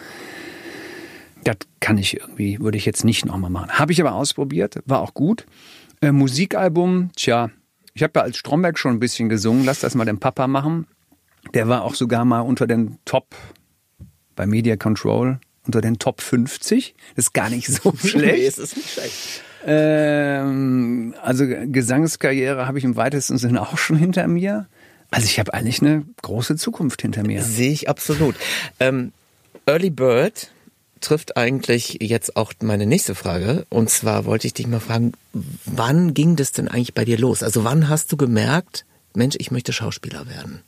Das 1.45 1.57
kann 1.81 1.99
ich 1.99 2.21
irgendwie, 2.21 2.61
würde 2.61 2.79
ich 2.79 2.85
jetzt 2.85 3.05
nicht 3.05 3.25
nochmal 3.25 3.51
machen. 3.51 3.71
Habe 3.71 3.93
ich 3.93 4.01
aber 4.01 4.15
ausprobiert, 4.15 4.79
war 4.85 5.01
auch 5.01 5.15
gut. 5.15 5.47
Äh, 6.01 6.13
Musikalbum, 6.13 7.11
tja, 7.17 7.51
ich 7.95 8.03
habe 8.03 8.13
ja 8.17 8.23
als 8.23 8.39
Stromberg 8.39 8.79
schon 8.79 8.93
ein 8.93 9.01
bisschen 9.01 9.29
gesungen, 9.29 9.65
lass 9.65 9.81
das 9.81 9.95
mal 9.95 10.05
den 10.05 10.19
Papa 10.19 10.47
machen. 10.47 10.87
Der 11.55 11.69
war 11.69 11.83
auch 11.83 11.95
sogar 11.95 12.25
mal 12.25 12.41
unter 12.41 12.67
den 12.67 12.99
Top 13.05 13.35
bei 14.37 14.47
Media 14.47 14.77
Control, 14.77 15.41
unter 15.67 15.81
den 15.81 15.99
Top 15.99 16.21
50. 16.21 16.95
Das 17.17 17.27
ist 17.27 17.33
gar 17.35 17.51
nicht 17.51 17.67
so 17.69 17.93
schlecht. 18.05 18.49
es 18.49 18.59
ist 18.59 18.77
nicht 18.77 18.91
schlecht. 18.91 19.43
Ähm, 19.65 21.15
also 21.23 21.45
Gesangskarriere 21.47 22.67
habe 22.67 22.79
ich 22.79 22.85
im 22.85 22.97
weitesten 22.97 23.39
Sinne 23.39 23.63
auch 23.63 23.79
schon 23.79 23.97
hinter 23.97 24.27
mir. 24.27 24.67
Also 25.11 25.27
ich 25.27 25.39
habe 25.39 25.53
eigentlich 25.53 25.83
eine 25.83 26.05
große 26.23 26.57
Zukunft 26.57 27.03
hinter 27.03 27.23
mir. 27.25 27.43
Sehe 27.43 27.71
ich 27.71 27.89
absolut. 27.89 28.35
Ähm, 28.81 29.13
Early 29.67 29.91
Bird 29.91 30.51
trifft 31.03 31.37
eigentlich 31.37 31.99
jetzt 32.01 32.37
auch 32.37 32.53
meine 32.63 32.87
nächste 32.87 33.15
Frage. 33.15 33.67
Und 33.69 33.91
zwar 33.91 34.25
wollte 34.25 34.47
ich 34.47 34.55
dich 34.55 34.67
mal 34.67 34.81
fragen, 34.81 35.13
wann 35.65 36.15
ging 36.15 36.37
das 36.37 36.53
denn 36.53 36.69
eigentlich 36.69 36.95
bei 36.95 37.05
dir 37.05 37.19
los? 37.19 37.43
Also 37.43 37.65
wann 37.65 37.89
hast 37.89 38.11
du 38.13 38.17
gemerkt, 38.17 38.87
Mensch, 39.15 39.37
ich 39.39 39.51
möchte 39.51 39.73
Schauspieler 39.73 40.29
werden? 40.29 40.63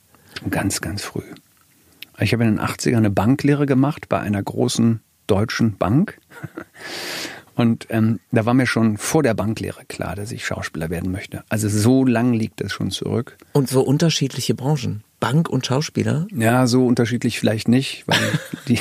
Ganz, 0.49 0.81
ganz 0.81 1.01
früh. 1.01 1.23
Ich 2.19 2.33
habe 2.33 2.43
in 2.43 2.55
den 2.55 2.65
80ern 2.65 2.97
eine 2.97 3.09
Banklehre 3.09 3.65
gemacht 3.65 4.07
bei 4.07 4.19
einer 4.19 4.41
großen 4.41 5.01
deutschen 5.27 5.77
Bank. 5.77 6.19
Und 7.55 7.87
ähm, 7.89 8.19
da 8.31 8.45
war 8.45 8.53
mir 8.53 8.67
schon 8.67 8.97
vor 8.97 9.23
der 9.23 9.33
Banklehre 9.33 9.85
klar, 9.85 10.15
dass 10.15 10.33
ich 10.33 10.45
Schauspieler 10.45 10.89
werden 10.89 11.11
möchte. 11.11 11.43
Also 11.47 11.69
so 11.69 12.03
lang 12.03 12.33
liegt 12.33 12.59
das 12.59 12.73
schon 12.73 12.91
zurück. 12.91 13.37
Und 13.53 13.69
so 13.69 13.81
unterschiedliche 13.81 14.55
Branchen. 14.55 15.04
Bank 15.19 15.49
und 15.49 15.65
Schauspieler. 15.65 16.27
Ja, 16.35 16.67
so 16.67 16.85
unterschiedlich 16.85 17.39
vielleicht 17.39 17.67
nicht, 17.67 18.03
weil 18.07 18.19
die, 18.67 18.79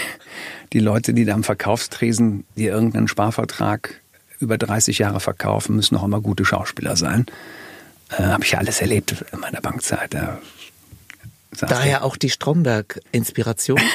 die 0.72 0.80
Leute, 0.80 1.14
die 1.14 1.24
da 1.24 1.34
am 1.34 1.44
Verkaufstresen 1.44 2.44
dir 2.56 2.72
irgendeinen 2.72 3.08
Sparvertrag 3.08 4.00
über 4.40 4.58
30 4.58 4.98
Jahre 4.98 5.20
verkaufen, 5.20 5.76
müssen 5.76 5.96
auch 5.96 6.04
immer 6.04 6.20
gute 6.20 6.44
Schauspieler 6.44 6.96
sein. 6.96 7.26
Äh, 8.10 8.24
Habe 8.24 8.44
ich 8.44 8.52
ja 8.52 8.58
alles 8.58 8.80
erlebt 8.80 9.24
in 9.32 9.40
meiner 9.40 9.60
Bankzeit. 9.60 10.12
Da 10.12 10.38
Daher 11.60 12.04
auch 12.04 12.16
die 12.16 12.30
Stromberg-Inspiration. 12.30 13.80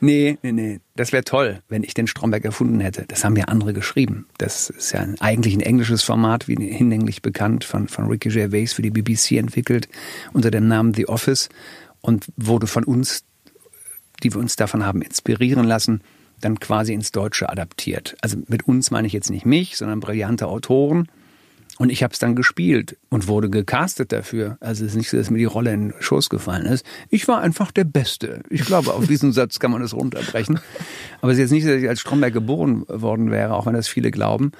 Nee, 0.00 0.38
nee, 0.42 0.52
nee. 0.52 0.80
Das 0.96 1.12
wäre 1.12 1.24
toll, 1.24 1.62
wenn 1.68 1.82
ich 1.82 1.94
den 1.94 2.06
Stromberg 2.06 2.44
erfunden 2.44 2.80
hätte. 2.80 3.04
Das 3.08 3.24
haben 3.24 3.36
ja 3.36 3.46
andere 3.46 3.72
geschrieben. 3.72 4.26
Das 4.36 4.68
ist 4.70 4.92
ja 4.92 5.00
ein, 5.00 5.18
eigentlich 5.20 5.54
ein 5.54 5.60
englisches 5.60 6.02
Format, 6.02 6.46
wie 6.46 6.56
hinlänglich 6.56 7.22
bekannt, 7.22 7.64
von, 7.64 7.88
von 7.88 8.06
Ricky 8.06 8.28
Gervais 8.28 8.74
für 8.74 8.82
die 8.82 8.90
BBC 8.90 9.32
entwickelt, 9.32 9.88
unter 10.32 10.50
dem 10.50 10.68
Namen 10.68 10.92
The 10.94 11.08
Office 11.08 11.48
und 12.00 12.26
wurde 12.36 12.66
von 12.66 12.84
uns, 12.84 13.24
die 14.22 14.34
wir 14.34 14.40
uns 14.40 14.56
davon 14.56 14.84
haben 14.84 15.00
inspirieren 15.00 15.64
lassen, 15.64 16.02
dann 16.40 16.60
quasi 16.60 16.92
ins 16.92 17.10
Deutsche 17.10 17.48
adaptiert. 17.48 18.16
Also 18.20 18.36
mit 18.48 18.68
uns 18.68 18.90
meine 18.90 19.06
ich 19.06 19.12
jetzt 19.12 19.30
nicht 19.30 19.46
mich, 19.46 19.76
sondern 19.76 20.00
brillante 20.00 20.46
Autoren. 20.46 21.08
Und 21.78 21.90
ich 21.90 22.02
habe 22.04 22.12
es 22.12 22.20
dann 22.20 22.36
gespielt 22.36 22.96
und 23.10 23.26
wurde 23.26 23.50
gecastet 23.50 24.12
dafür. 24.12 24.58
Also 24.60 24.84
es 24.84 24.92
ist 24.92 24.96
nicht 24.96 25.10
so, 25.10 25.16
dass 25.16 25.30
mir 25.30 25.38
die 25.38 25.44
Rolle 25.44 25.72
in 25.72 25.88
den 25.88 25.94
Schoß 26.00 26.30
gefallen 26.30 26.66
ist. 26.66 26.86
Ich 27.10 27.26
war 27.26 27.40
einfach 27.40 27.72
der 27.72 27.84
Beste. 27.84 28.42
Ich 28.48 28.64
glaube, 28.64 28.94
auf 28.94 29.06
diesen 29.08 29.32
Satz 29.32 29.58
kann 29.58 29.72
man 29.72 29.82
das 29.82 29.92
runterbrechen. 29.92 30.60
Aber 31.20 31.32
es 31.32 31.38
ist 31.38 31.42
jetzt 31.42 31.50
nicht 31.50 31.64
so, 31.64 31.70
dass 31.70 31.82
ich 31.82 31.88
als 31.88 32.00
Stromberg 32.00 32.32
geboren 32.32 32.84
worden 32.88 33.30
wäre, 33.30 33.54
auch 33.54 33.66
wenn 33.66 33.74
das 33.74 33.88
viele 33.88 34.12
glauben. 34.12 34.52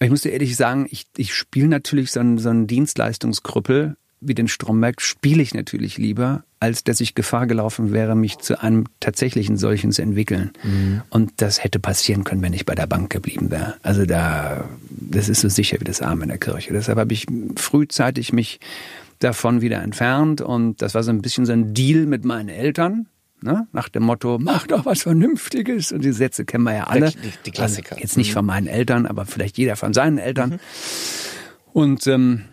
Ich 0.00 0.10
muss 0.10 0.22
dir 0.22 0.32
ehrlich 0.32 0.56
sagen, 0.56 0.86
ich, 0.90 1.06
ich 1.16 1.34
spiele 1.34 1.68
natürlich 1.68 2.10
so 2.10 2.20
einen, 2.20 2.38
so 2.38 2.48
einen 2.48 2.66
Dienstleistungskrüppel, 2.66 3.96
wie 4.26 4.34
den 4.34 4.48
Stromberg 4.48 5.00
spiele 5.00 5.42
ich 5.42 5.54
natürlich 5.54 5.98
lieber, 5.98 6.44
als 6.60 6.84
dass 6.84 7.00
ich 7.00 7.14
Gefahr 7.14 7.46
gelaufen 7.46 7.92
wäre, 7.92 8.14
mich 8.14 8.38
zu 8.38 8.60
einem 8.60 8.86
tatsächlichen 9.00 9.56
solchen 9.56 9.92
zu 9.92 10.02
entwickeln. 10.02 10.52
Mhm. 10.62 11.02
Und 11.10 11.32
das 11.36 11.62
hätte 11.62 11.78
passieren 11.78 12.24
können, 12.24 12.42
wenn 12.42 12.52
ich 12.52 12.66
bei 12.66 12.74
der 12.74 12.86
Bank 12.86 13.10
geblieben 13.10 13.50
wäre. 13.50 13.74
Also 13.82 14.06
da, 14.06 14.68
das 14.90 15.28
ist 15.28 15.42
so 15.42 15.48
sicher 15.48 15.78
wie 15.80 15.84
das 15.84 16.00
Arm 16.02 16.22
in 16.22 16.28
der 16.28 16.38
Kirche. 16.38 16.72
Deshalb 16.72 16.98
habe 16.98 17.12
ich 17.12 17.26
frühzeitig 17.56 18.32
mich 18.32 18.60
davon 19.18 19.60
wieder 19.60 19.82
entfernt 19.82 20.40
und 20.40 20.82
das 20.82 20.94
war 20.94 21.02
so 21.02 21.10
ein 21.10 21.22
bisschen 21.22 21.46
so 21.46 21.52
ein 21.52 21.74
Deal 21.74 22.06
mit 22.06 22.24
meinen 22.24 22.48
Eltern. 22.48 23.06
Ne? 23.42 23.66
Nach 23.72 23.90
dem 23.90 24.04
Motto, 24.04 24.38
mach 24.40 24.66
doch 24.66 24.86
was 24.86 25.02
Vernünftiges. 25.02 25.92
Und 25.92 26.02
die 26.02 26.12
Sätze 26.12 26.46
kennen 26.46 26.64
wir 26.64 26.74
ja 26.74 26.84
alle. 26.84 27.10
Die, 27.10 27.32
die 27.44 27.50
Klassiker. 27.50 27.92
Also 27.92 28.02
jetzt 28.02 28.16
nicht 28.16 28.32
von 28.32 28.46
meinen 28.46 28.66
Eltern, 28.68 29.04
aber 29.04 29.26
vielleicht 29.26 29.58
jeder 29.58 29.76
von 29.76 29.92
seinen 29.92 30.16
Eltern. 30.16 30.50
Mhm. 30.50 30.58
Und 31.74 32.06
ähm, 32.06 32.44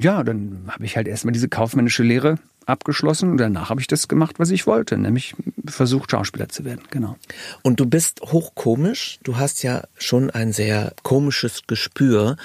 ja, 0.00 0.22
dann 0.22 0.64
habe 0.68 0.84
ich 0.84 0.96
halt 0.96 1.08
erstmal 1.08 1.32
diese 1.32 1.48
kaufmännische 1.48 2.02
Lehre 2.02 2.38
abgeschlossen 2.66 3.30
und 3.30 3.38
danach 3.38 3.70
habe 3.70 3.80
ich 3.80 3.86
das 3.86 4.08
gemacht, 4.08 4.38
was 4.38 4.50
ich 4.50 4.66
wollte, 4.66 4.98
nämlich 4.98 5.34
versucht, 5.66 6.10
Schauspieler 6.10 6.48
zu 6.48 6.64
werden, 6.64 6.82
genau. 6.90 7.16
Und 7.62 7.80
du 7.80 7.86
bist 7.86 8.20
hochkomisch, 8.22 9.20
du 9.22 9.36
hast 9.36 9.62
ja 9.62 9.84
schon 9.96 10.30
ein 10.30 10.52
sehr 10.52 10.92
komisches 11.02 11.62
Gespür. 11.66 12.36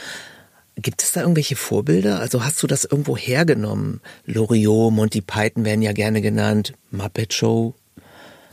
Gibt 0.76 1.04
es 1.04 1.12
da 1.12 1.22
irgendwelche 1.22 1.56
Vorbilder? 1.56 2.20
Also 2.20 2.46
hast 2.46 2.62
du 2.64 2.68
das 2.68 2.86
irgendwo 2.86 3.18
hergenommen? 3.18 4.00
Loriot, 4.26 4.94
Monty 4.94 5.22
Python 5.22 5.66
werden 5.66 5.82
ja 5.82 5.92
gerne 5.92 6.22
genannt, 6.22 6.74
Muppet 6.92 7.34
Show. 7.34 7.76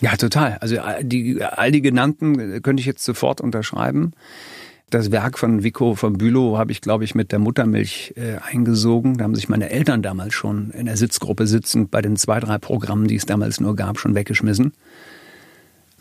Ja, 0.01 0.17
total. 0.17 0.59
Also 0.61 0.77
die, 1.03 1.43
all 1.43 1.71
die 1.71 1.83
genannten 1.83 2.63
könnte 2.63 2.81
ich 2.81 2.87
jetzt 2.87 3.05
sofort 3.05 3.41
unterschreiben. 3.41 4.13
Das 4.91 5.11
Werk 5.11 5.39
von 5.39 5.63
Vico 5.63 5.95
von 5.95 6.17
Bülow 6.17 6.57
habe 6.57 6.73
ich, 6.73 6.81
glaube 6.81 7.05
ich, 7.05 7.15
mit 7.15 7.31
der 7.31 7.39
Muttermilch 7.39 8.15
äh, 8.17 8.37
eingesogen. 8.37 9.19
Da 9.19 9.25
haben 9.25 9.35
sich 9.35 9.49
meine 9.49 9.69
Eltern 9.69 10.03
damals 10.03 10.33
schon 10.33 10.71
in 10.71 10.87
der 10.87 10.97
Sitzgruppe 10.97 11.47
sitzend 11.47 11.91
bei 11.91 12.01
den 12.01 12.17
zwei, 12.17 12.41
drei 12.41 12.57
Programmen, 12.57 13.07
die 13.07 13.17
es 13.17 13.27
damals 13.27 13.61
nur 13.61 13.77
gab, 13.77 13.99
schon 13.99 14.15
weggeschmissen. 14.15 14.73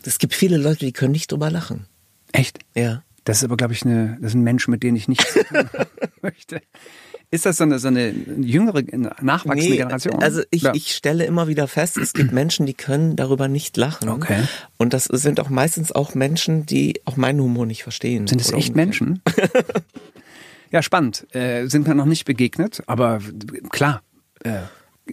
Es 0.04 0.18
gibt 0.18 0.34
viele 0.34 0.56
Leute, 0.56 0.86
die 0.86 0.92
können 0.92 1.12
nicht 1.12 1.30
drüber 1.30 1.50
lachen. 1.50 1.86
Echt? 2.32 2.60
Ja. 2.74 3.02
Das 3.28 3.36
ist 3.36 3.44
aber, 3.44 3.58
glaube 3.58 3.74
ich, 3.74 3.84
eine, 3.84 4.16
das 4.22 4.32
sind 4.32 4.42
Menschen, 4.42 4.70
mit 4.70 4.82
denen 4.82 4.96
ich 4.96 5.06
nicht 5.06 5.22
möchte. 6.22 6.62
Ist 7.30 7.44
das 7.44 7.58
so 7.58 7.64
eine, 7.64 7.78
so 7.78 7.88
eine 7.88 8.08
jüngere, 8.08 8.82
nachwachsende 9.20 9.68
nee, 9.68 9.76
Generation? 9.76 10.22
Also 10.22 10.40
ich, 10.50 10.62
ja. 10.62 10.72
ich 10.74 10.94
stelle 10.94 11.26
immer 11.26 11.46
wieder 11.46 11.68
fest, 11.68 11.98
es 11.98 12.14
gibt 12.14 12.32
Menschen, 12.32 12.64
die 12.64 12.72
können 12.72 13.16
darüber 13.16 13.46
nicht 13.46 13.76
lachen. 13.76 14.08
Okay. 14.08 14.44
Und 14.78 14.94
das 14.94 15.04
sind 15.04 15.40
auch 15.40 15.50
meistens 15.50 15.92
auch 15.92 16.14
Menschen, 16.14 16.64
die 16.64 17.02
auch 17.04 17.18
meinen 17.18 17.42
Humor 17.42 17.66
nicht 17.66 17.82
verstehen. 17.82 18.26
Sind 18.26 18.40
es 18.40 18.50
echt 18.50 18.74
Menschen? 18.74 19.20
ja, 20.70 20.80
spannend. 20.80 21.26
Äh, 21.34 21.66
sind 21.66 21.86
mir 21.86 21.94
noch 21.94 22.06
nicht 22.06 22.24
begegnet, 22.24 22.82
aber 22.86 23.20
klar. 23.68 24.00
Äh, 24.42 24.60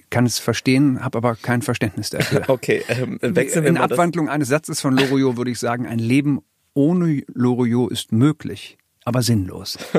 kann 0.10 0.25
es 0.25 0.39
verstehen, 0.39 1.04
habe 1.04 1.17
aber 1.17 1.36
kein 1.36 1.62
Verständnis 1.62 2.12
dafür. 2.12 2.43
Okay, 2.47 2.82
ähm, 2.88 3.19
wechseln 3.21 3.63
wir 3.63 3.69
In 3.69 3.78
Abwandlung 3.78 4.30
eines 4.30 4.47
Satzes 4.47 4.80
von 4.80 4.95
Loriot 4.95 5.36
würde 5.36 5.51
ich 5.51 5.60
sagen, 5.60 5.86
ein 5.86 5.99
Leben 5.99 6.39
ohne 6.75 7.23
Loriot 7.33 7.91
ist 7.91 8.11
möglich 8.11 8.77
aber 9.05 9.21
sinnlos. 9.21 9.77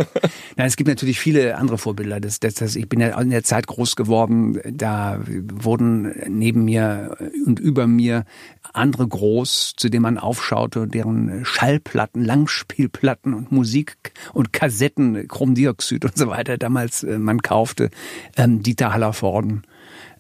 Nein, 0.57 0.67
es 0.67 0.77
gibt 0.77 0.89
natürlich 0.89 1.21
viele 1.21 1.57
andere 1.57 1.79
Vorbilder. 1.79 2.19
Das, 2.19 2.41
das, 2.41 2.55
das, 2.55 2.75
ich 2.75 2.89
bin 2.89 2.99
ja 3.01 3.19
in 3.21 3.31
der 3.31 3.45
Zeit 3.45 3.69
groß 3.69 3.95
geworden, 3.95 4.61
da 4.69 5.21
wurden 5.25 6.13
neben 6.29 6.65
mir 6.65 7.17
und 7.47 7.61
über 7.61 7.87
mir 7.87 8.25
andere 8.73 9.07
groß, 9.07 9.75
zu 9.77 9.89
denen 9.89 10.03
man 10.03 10.19
aufschaute, 10.19 10.89
deren 10.89 11.45
Schallplatten, 11.45 12.25
Langspielplatten 12.25 13.33
und 13.33 13.53
Musik 13.53 14.13
und 14.35 14.53
Kassetten, 14.53 15.29
Chromdioxid 15.29 16.05
und 16.05 16.19
so 16.19 16.27
weiter 16.27 16.59
damals 16.59 17.05
äh, 17.05 17.21
man 17.21 17.43
kaufte. 17.43 17.91
Ähm, 18.37 18.65
Dieter 18.65 18.93
Hallervorden, 18.93 19.63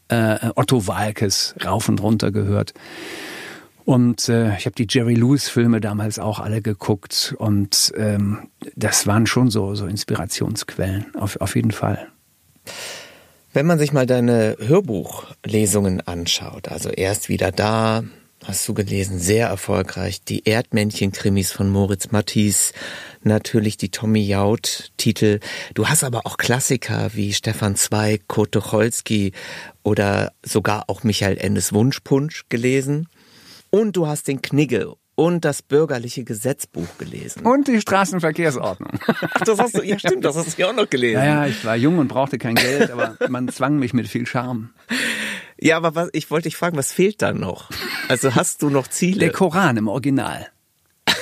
äh, 0.08 0.50
Otto 0.54 0.86
Walkes 0.86 1.56
rauf 1.64 1.88
und 1.88 2.00
runter 2.00 2.30
gehört. 2.30 2.72
Und 3.86 4.28
äh, 4.28 4.56
ich 4.56 4.66
habe 4.66 4.74
die 4.74 4.88
Jerry 4.90 5.14
Lewis-Filme 5.14 5.80
damals 5.80 6.18
auch 6.18 6.40
alle 6.40 6.60
geguckt 6.60 7.36
und 7.38 7.92
ähm, 7.96 8.48
das 8.74 9.06
waren 9.06 9.26
schon 9.26 9.48
so, 9.48 9.76
so 9.76 9.86
Inspirationsquellen, 9.86 11.14
auf, 11.14 11.40
auf 11.40 11.54
jeden 11.54 11.70
Fall. 11.70 12.08
Wenn 13.52 13.64
man 13.64 13.78
sich 13.78 13.92
mal 13.92 14.04
deine 14.04 14.56
Hörbuchlesungen 14.58 16.00
anschaut, 16.00 16.66
also 16.66 16.88
erst 16.88 17.28
wieder 17.28 17.52
da, 17.52 18.02
hast 18.44 18.66
du 18.66 18.74
gelesen, 18.74 19.20
sehr 19.20 19.46
erfolgreich, 19.46 20.20
die 20.20 20.46
Erdmännchen-Krimis 20.46 21.52
von 21.52 21.70
Moritz 21.70 22.10
Mattis, 22.10 22.72
natürlich 23.22 23.76
die 23.76 23.92
Tommy 23.92 24.26
Jaud-Titel. 24.26 25.38
Du 25.74 25.86
hast 25.88 26.02
aber 26.02 26.26
auch 26.26 26.38
Klassiker 26.38 27.10
wie 27.14 27.32
Stefan 27.32 27.76
Zweig, 27.76 28.26
Kurt 28.26 28.50
Tucholsky 28.50 29.30
oder 29.84 30.32
sogar 30.44 30.90
auch 30.90 31.04
Michael 31.04 31.38
Endes 31.38 31.72
Wunschpunsch 31.72 32.46
gelesen. 32.48 33.06
Und 33.76 33.94
du 33.94 34.06
hast 34.06 34.26
den 34.26 34.40
Knigge 34.40 34.94
und 35.16 35.44
das 35.44 35.60
bürgerliche 35.60 36.24
Gesetzbuch 36.24 36.88
gelesen. 36.96 37.44
Und 37.44 37.68
die 37.68 37.78
Straßenverkehrsordnung. 37.78 38.98
Ach, 39.06 39.40
das 39.44 39.58
hast 39.58 39.76
du, 39.76 39.82
ja 39.82 39.98
stimmt, 39.98 40.24
das 40.24 40.34
hast 40.34 40.56
du 40.56 40.62
ja 40.62 40.70
auch 40.70 40.74
noch 40.74 40.88
gelesen. 40.88 41.18
Ja, 41.18 41.44
ja, 41.44 41.46
ich 41.46 41.62
war 41.62 41.76
jung 41.76 41.98
und 41.98 42.08
brauchte 42.08 42.38
kein 42.38 42.54
Geld, 42.54 42.90
aber 42.90 43.18
man 43.28 43.48
zwang 43.48 43.78
mich 43.78 43.92
mit 43.92 44.08
viel 44.08 44.26
Charme. 44.26 44.70
Ja, 45.60 45.76
aber 45.76 45.94
was, 45.94 46.08
ich 46.14 46.30
wollte 46.30 46.44
dich 46.44 46.56
fragen, 46.56 46.78
was 46.78 46.90
fehlt 46.90 47.20
dann 47.20 47.38
noch? 47.38 47.68
Also 48.08 48.34
hast 48.34 48.62
du 48.62 48.70
noch 48.70 48.88
Ziele? 48.88 49.18
Der 49.18 49.32
Koran 49.32 49.76
im 49.76 49.88
Original. 49.88 50.46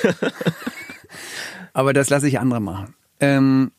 aber 1.73 1.91
das 1.91 2.09
lasse 2.09 2.29
ich 2.29 2.39
andere 2.39 2.61
machen. 2.61 2.95
Ähm, 3.19 3.73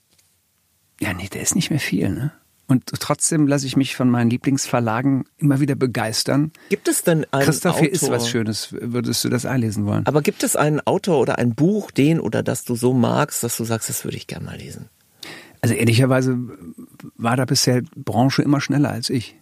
ja, 1.01 1.15
nee, 1.15 1.31
der 1.33 1.41
ist 1.41 1.55
nicht 1.55 1.71
mehr 1.71 1.81
viel, 1.81 2.11
ne? 2.11 2.33
Und 2.69 2.87
trotzdem 2.99 3.47
lasse 3.47 3.67
ich 3.67 3.77
mich 3.77 3.95
von 3.95 4.11
meinen 4.11 4.29
Lieblingsverlagen 4.29 5.25
immer 5.37 5.61
wieder 5.61 5.77
begeistern. 5.77 6.51
Gibt 6.69 6.89
es 6.89 7.05
denn 7.05 7.25
einen 7.31 7.45
Christoph, 7.45 7.79
hier 7.79 7.93
ist 7.93 8.11
was 8.11 8.29
Schönes. 8.29 8.73
Würdest 8.73 9.25
du 9.25 9.29
das 9.29 9.47
einlesen 9.47 9.87
wollen? 9.87 10.05
Aber 10.07 10.21
gibt 10.21 10.43
es 10.43 10.57
einen 10.57 10.81
Autor 10.81 11.21
oder 11.21 11.39
ein 11.39 11.55
Buch, 11.55 11.93
den 11.93 12.19
oder 12.19 12.43
das 12.43 12.65
du 12.65 12.75
so 12.75 12.93
magst, 12.93 13.45
dass 13.45 13.57
du 13.57 13.65
sagst, 13.65 13.89
das 13.89 14.05
würde 14.05 14.17
ich 14.17 14.27
gerne 14.27 14.47
mal 14.47 14.57
lesen? 14.57 14.89
Also 15.61 15.75
ehrlicherweise 15.75 16.39
war 17.17 17.37
da 17.37 17.45
bisher 17.45 17.83
Branche 17.95 18.43
immer 18.43 18.61
schneller 18.61 18.91
als 18.91 19.11
ich. 19.11 19.37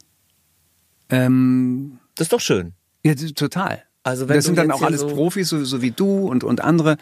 Ähm, 1.08 1.98
das 2.14 2.26
ist 2.26 2.32
doch 2.32 2.40
schön. 2.40 2.72
Ja, 3.02 3.14
total. 3.14 3.82
Also 4.02 4.28
wenn 4.28 4.36
das 4.36 4.44
sind 4.44 4.58
dann 4.58 4.70
auch 4.70 4.82
alles 4.82 5.00
so 5.00 5.08
Profis, 5.08 5.48
so, 5.48 5.64
so, 5.64 5.80
wie 5.80 5.90
du 5.90 6.28
und, 6.28 6.44
und 6.44 6.60
andere 6.60 6.98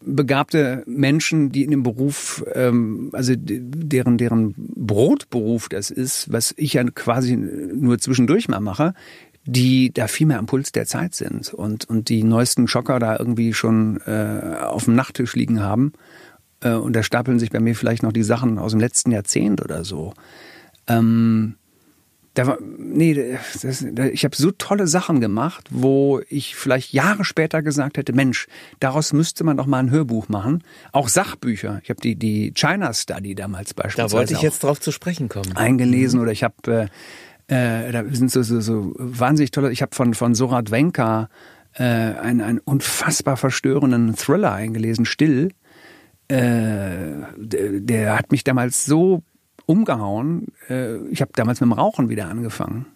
begabte 0.00 0.84
Menschen, 0.86 1.50
die 1.50 1.64
in 1.64 1.72
dem 1.72 1.82
Beruf, 1.82 2.44
ähm, 2.54 3.10
also 3.12 3.34
deren, 3.36 4.16
deren 4.16 4.54
Brotberuf 4.86 5.68
das 5.68 5.90
ist, 5.90 6.32
was 6.32 6.54
ich 6.56 6.74
ja 6.74 6.84
quasi 6.84 7.36
nur 7.36 7.98
zwischendurch 7.98 8.48
mal 8.48 8.60
mache, 8.60 8.94
die 9.44 9.92
da 9.92 10.08
viel 10.08 10.26
mehr 10.26 10.38
am 10.38 10.46
Puls 10.46 10.72
der 10.72 10.86
Zeit 10.86 11.14
sind 11.14 11.54
und, 11.54 11.84
und 11.84 12.08
die 12.08 12.24
neuesten 12.24 12.66
Schocker 12.66 12.98
da 12.98 13.16
irgendwie 13.16 13.54
schon 13.54 14.00
äh, 14.06 14.56
auf 14.60 14.84
dem 14.84 14.96
Nachttisch 14.96 15.34
liegen 15.36 15.62
haben. 15.62 15.92
Äh, 16.60 16.72
und 16.72 16.94
da 16.94 17.02
stapeln 17.02 17.38
sich 17.38 17.50
bei 17.50 17.60
mir 17.60 17.76
vielleicht 17.76 18.02
noch 18.02 18.12
die 18.12 18.24
Sachen 18.24 18.58
aus 18.58 18.72
dem 18.72 18.80
letzten 18.80 19.12
Jahrzehnt 19.12 19.62
oder 19.62 19.84
so. 19.84 20.14
Ähm, 20.88 21.54
da 22.36 22.46
war, 22.46 22.58
nee, 22.60 23.38
das, 23.62 23.80
ich 23.80 24.24
habe 24.24 24.36
so 24.36 24.50
tolle 24.50 24.86
Sachen 24.86 25.22
gemacht, 25.22 25.68
wo 25.70 26.20
ich 26.28 26.54
vielleicht 26.54 26.92
Jahre 26.92 27.24
später 27.24 27.62
gesagt 27.62 27.96
hätte, 27.96 28.12
Mensch, 28.12 28.46
daraus 28.78 29.14
müsste 29.14 29.42
man 29.42 29.56
doch 29.56 29.64
mal 29.64 29.78
ein 29.78 29.90
Hörbuch 29.90 30.28
machen. 30.28 30.62
Auch 30.92 31.08
Sachbücher. 31.08 31.80
Ich 31.82 31.88
habe 31.88 31.98
die, 31.98 32.14
die 32.14 32.52
China 32.52 32.92
Study 32.92 33.34
damals 33.34 33.72
beispielsweise. 33.72 34.12
Da 34.12 34.18
wollte 34.18 34.34
ich 34.34 34.42
jetzt 34.42 34.62
drauf 34.62 34.78
zu 34.78 34.92
sprechen 34.92 35.30
kommen. 35.30 35.56
Eingelesen 35.56 36.18
mhm. 36.18 36.24
oder 36.24 36.32
ich 36.32 36.44
habe, 36.44 36.90
äh, 37.48 37.88
äh, 37.88 37.90
da 37.90 38.04
sind 38.10 38.30
so, 38.30 38.42
so, 38.42 38.60
so 38.60 38.92
wahnsinnig 38.98 39.50
tolle, 39.50 39.72
ich 39.72 39.80
habe 39.80 39.96
von, 39.96 40.12
von 40.12 40.34
Sorat 40.34 40.70
Wenka 40.70 41.30
äh, 41.72 41.84
einen, 41.84 42.42
einen 42.42 42.58
unfassbar 42.58 43.38
verstörenden 43.38 44.14
Thriller 44.14 44.52
eingelesen, 44.52 45.06
Still. 45.06 45.52
Äh, 46.28 46.36
der, 47.38 47.80
der 47.80 48.18
hat 48.18 48.30
mich 48.30 48.44
damals 48.44 48.84
so 48.84 49.22
umgehauen. 49.66 50.46
Äh, 50.68 50.96
ich 51.08 51.20
habe 51.20 51.32
damals 51.34 51.60
mit 51.60 51.68
dem 51.68 51.72
Rauchen 51.72 52.08
wieder 52.08 52.28
angefangen. 52.28 52.86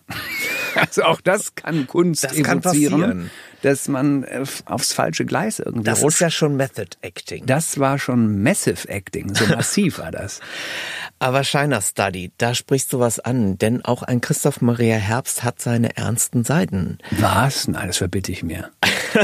Also 0.80 1.02
auch 1.04 1.20
das 1.20 1.54
kann 1.54 1.87
Kunst 1.87 2.24
das 2.24 2.35
kann 2.42 2.61
passieren. 2.61 3.30
dass 3.62 3.88
man 3.88 4.24
äh, 4.24 4.44
aufs 4.64 4.92
falsche 4.92 5.24
Gleis 5.24 5.59
irgendwie 5.59 5.85
Das 5.85 6.02
rutscht. 6.02 6.16
ist 6.16 6.20
ja 6.20 6.30
schon 6.30 6.56
Method 6.56 6.96
Acting. 7.02 7.44
Das 7.46 7.78
war 7.78 7.98
schon 7.98 8.42
Massive 8.42 8.88
Acting, 8.88 9.35
so 9.35 9.46
massiv 9.46 9.98
war 9.98 10.11
das. 10.11 10.40
Aber 11.18 11.44
Shiner 11.44 11.83
Study, 11.83 12.33
da 12.38 12.54
sprichst 12.54 12.92
du 12.92 12.98
was 12.98 13.20
an, 13.20 13.59
denn 13.59 13.85
auch 13.85 14.02
ein 14.02 14.20
Christoph 14.22 14.62
Maria 14.62 14.96
Herbst 14.96 15.42
hat 15.44 15.61
seine 15.61 15.96
ernsten 15.96 16.44
Seiten. 16.44 16.98
Was? 17.11 17.68
Nein, 17.68 17.88
das 17.88 17.98
verbitte 17.98 18.33
ich 18.33 18.42
mir. 18.42 18.70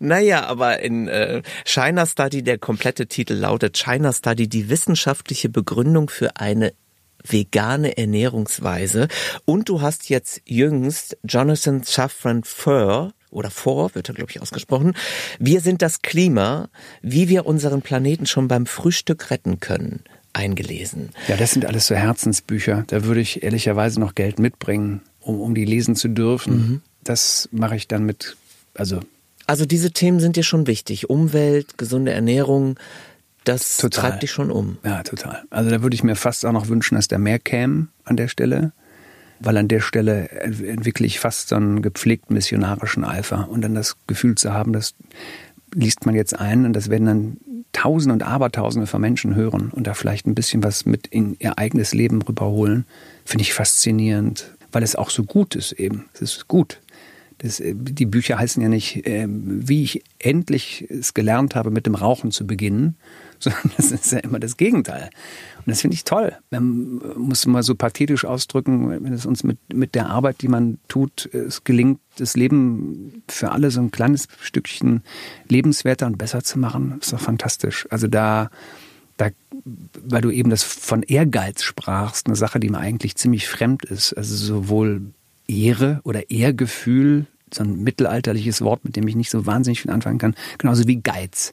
naja, 0.00 0.44
aber 0.46 0.80
in 0.80 1.08
äh, 1.08 1.42
China 1.64 2.06
Study, 2.06 2.42
der 2.42 2.58
komplette 2.58 3.06
Titel 3.06 3.34
lautet 3.34 3.76
China 3.76 4.12
Study, 4.12 4.48
die 4.48 4.68
wissenschaftliche 4.68 5.48
Begründung 5.48 6.08
für 6.08 6.36
eine 6.36 6.72
vegane 7.26 7.96
Ernährungsweise. 7.96 9.08
Und 9.44 9.68
du 9.68 9.80
hast 9.80 10.08
jetzt 10.08 10.42
jüngst 10.44 11.16
Jonathan 11.24 11.82
Safran 11.82 12.44
Foer 12.44 13.12
oder 13.30 13.50
vor, 13.50 13.94
wird 13.94 14.08
er, 14.08 14.14
glaube 14.14 14.30
ich, 14.30 14.42
ausgesprochen. 14.42 14.94
Wir 15.38 15.60
sind 15.60 15.80
das 15.82 16.02
Klima, 16.02 16.68
wie 17.00 17.28
wir 17.28 17.46
unseren 17.46 17.80
Planeten 17.82 18.26
schon 18.26 18.48
beim 18.48 18.66
Frühstück 18.66 19.30
retten 19.30 19.58
können. 19.60 20.04
eingelesen. 20.34 21.10
Ja, 21.28 21.36
das 21.36 21.50
sind 21.52 21.66
alles 21.66 21.86
so 21.86 21.94
Herzensbücher. 21.94 22.84
Da 22.86 23.04
würde 23.04 23.20
ich 23.20 23.42
ehrlicherweise 23.42 24.00
noch 24.00 24.14
Geld 24.14 24.38
mitbringen, 24.38 25.02
um, 25.20 25.40
um 25.40 25.54
die 25.54 25.64
lesen 25.64 25.94
zu 25.94 26.08
dürfen. 26.08 26.54
Mhm. 26.54 26.82
Das 27.04 27.48
mache 27.52 27.76
ich 27.76 27.88
dann 27.88 28.04
mit, 28.04 28.36
also. 28.74 29.00
Also 29.46 29.66
diese 29.66 29.90
Themen 29.90 30.20
sind 30.20 30.36
dir 30.36 30.42
schon 30.44 30.66
wichtig. 30.66 31.10
Umwelt, 31.10 31.76
gesunde 31.76 32.12
Ernährung, 32.12 32.78
das 33.44 33.76
total. 33.76 34.10
treibt 34.10 34.22
dich 34.22 34.30
schon 34.30 34.50
um. 34.50 34.78
Ja, 34.84 35.02
total. 35.02 35.42
Also 35.50 35.70
da 35.70 35.82
würde 35.82 35.94
ich 35.94 36.04
mir 36.04 36.16
fast 36.16 36.46
auch 36.46 36.52
noch 36.52 36.68
wünschen, 36.68 36.94
dass 36.94 37.08
da 37.08 37.18
mehr 37.18 37.38
käme 37.38 37.88
an 38.04 38.16
der 38.16 38.28
Stelle. 38.28 38.72
Weil 39.40 39.56
an 39.56 39.66
der 39.66 39.80
Stelle 39.80 40.28
entwickle 40.30 41.04
ich 41.04 41.18
fast 41.18 41.48
so 41.48 41.56
einen 41.56 41.82
gepflegten 41.82 42.34
missionarischen 42.34 43.04
Eifer 43.04 43.48
und 43.48 43.62
dann 43.62 43.74
das 43.74 43.96
Gefühl 44.06 44.36
zu 44.36 44.52
haben, 44.52 44.72
das 44.72 44.94
liest 45.74 46.06
man 46.06 46.14
jetzt 46.14 46.38
ein 46.38 46.64
und 46.64 46.74
das 46.74 46.90
werden 46.90 47.06
dann 47.06 47.36
Tausende 47.72 48.12
und 48.12 48.22
Abertausende 48.22 48.86
von 48.86 49.00
Menschen 49.00 49.34
hören 49.34 49.70
und 49.70 49.86
da 49.86 49.94
vielleicht 49.94 50.26
ein 50.26 50.34
bisschen 50.34 50.62
was 50.62 50.84
mit 50.84 51.06
in 51.06 51.36
ihr 51.38 51.58
eigenes 51.58 51.94
Leben 51.94 52.20
rüberholen, 52.20 52.84
finde 53.24 53.42
ich 53.42 53.54
faszinierend, 53.54 54.52
weil 54.70 54.82
es 54.82 54.94
auch 54.94 55.10
so 55.10 55.24
gut 55.24 55.56
ist 55.56 55.72
eben. 55.72 56.04
Es 56.12 56.20
ist 56.20 56.48
gut. 56.48 56.80
Das, 57.38 57.60
äh, 57.60 57.74
die 57.74 58.06
Bücher 58.06 58.38
heißen 58.38 58.62
ja 58.62 58.68
nicht, 58.68 59.06
äh, 59.06 59.26
wie 59.28 59.82
ich 59.84 60.04
endlich 60.18 60.86
es 60.90 61.14
gelernt 61.14 61.54
habe, 61.54 61.70
mit 61.70 61.86
dem 61.86 61.94
Rauchen 61.94 62.30
zu 62.30 62.46
beginnen, 62.46 62.96
sondern 63.42 63.70
das 63.76 63.90
ist 63.90 64.12
ja 64.12 64.18
immer 64.18 64.38
das 64.38 64.56
Gegenteil. 64.56 65.10
Und 65.58 65.70
das 65.70 65.80
finde 65.80 65.94
ich 65.94 66.04
toll. 66.04 66.36
Man 66.50 67.00
muss 67.16 67.46
mal 67.46 67.62
so 67.62 67.74
pathetisch 67.74 68.24
ausdrücken, 68.24 68.90
wenn 68.90 69.12
es 69.12 69.26
uns 69.26 69.44
mit, 69.44 69.58
mit 69.72 69.94
der 69.94 70.08
Arbeit, 70.08 70.42
die 70.42 70.48
man 70.48 70.78
tut, 70.88 71.26
es 71.32 71.64
gelingt, 71.64 72.00
das 72.16 72.36
Leben 72.36 73.22
für 73.28 73.52
alle 73.52 73.70
so 73.70 73.80
ein 73.80 73.90
kleines 73.90 74.28
Stückchen 74.40 75.02
lebenswerter 75.48 76.06
und 76.06 76.18
besser 76.18 76.42
zu 76.42 76.58
machen, 76.58 76.98
ist 77.00 77.12
doch 77.12 77.20
fantastisch. 77.20 77.86
Also 77.90 78.06
da, 78.08 78.50
da, 79.16 79.28
weil 80.04 80.22
du 80.22 80.30
eben 80.30 80.50
das 80.50 80.62
von 80.62 81.02
Ehrgeiz 81.02 81.62
sprachst, 81.62 82.26
eine 82.26 82.36
Sache, 82.36 82.60
die 82.60 82.68
mir 82.68 82.78
eigentlich 82.78 83.16
ziemlich 83.16 83.48
fremd 83.48 83.84
ist. 83.84 84.12
Also 84.14 84.34
sowohl 84.34 85.02
Ehre 85.46 86.00
oder 86.04 86.30
Ehrgefühl, 86.30 87.26
so 87.54 87.62
ein 87.62 87.82
mittelalterliches 87.82 88.62
Wort, 88.62 88.84
mit 88.84 88.96
dem 88.96 89.06
ich 89.06 89.14
nicht 89.14 89.30
so 89.30 89.46
wahnsinnig 89.46 89.82
viel 89.82 89.90
anfangen 89.90 90.18
kann, 90.18 90.34
genauso 90.58 90.86
wie 90.86 90.96
Geiz. 90.96 91.52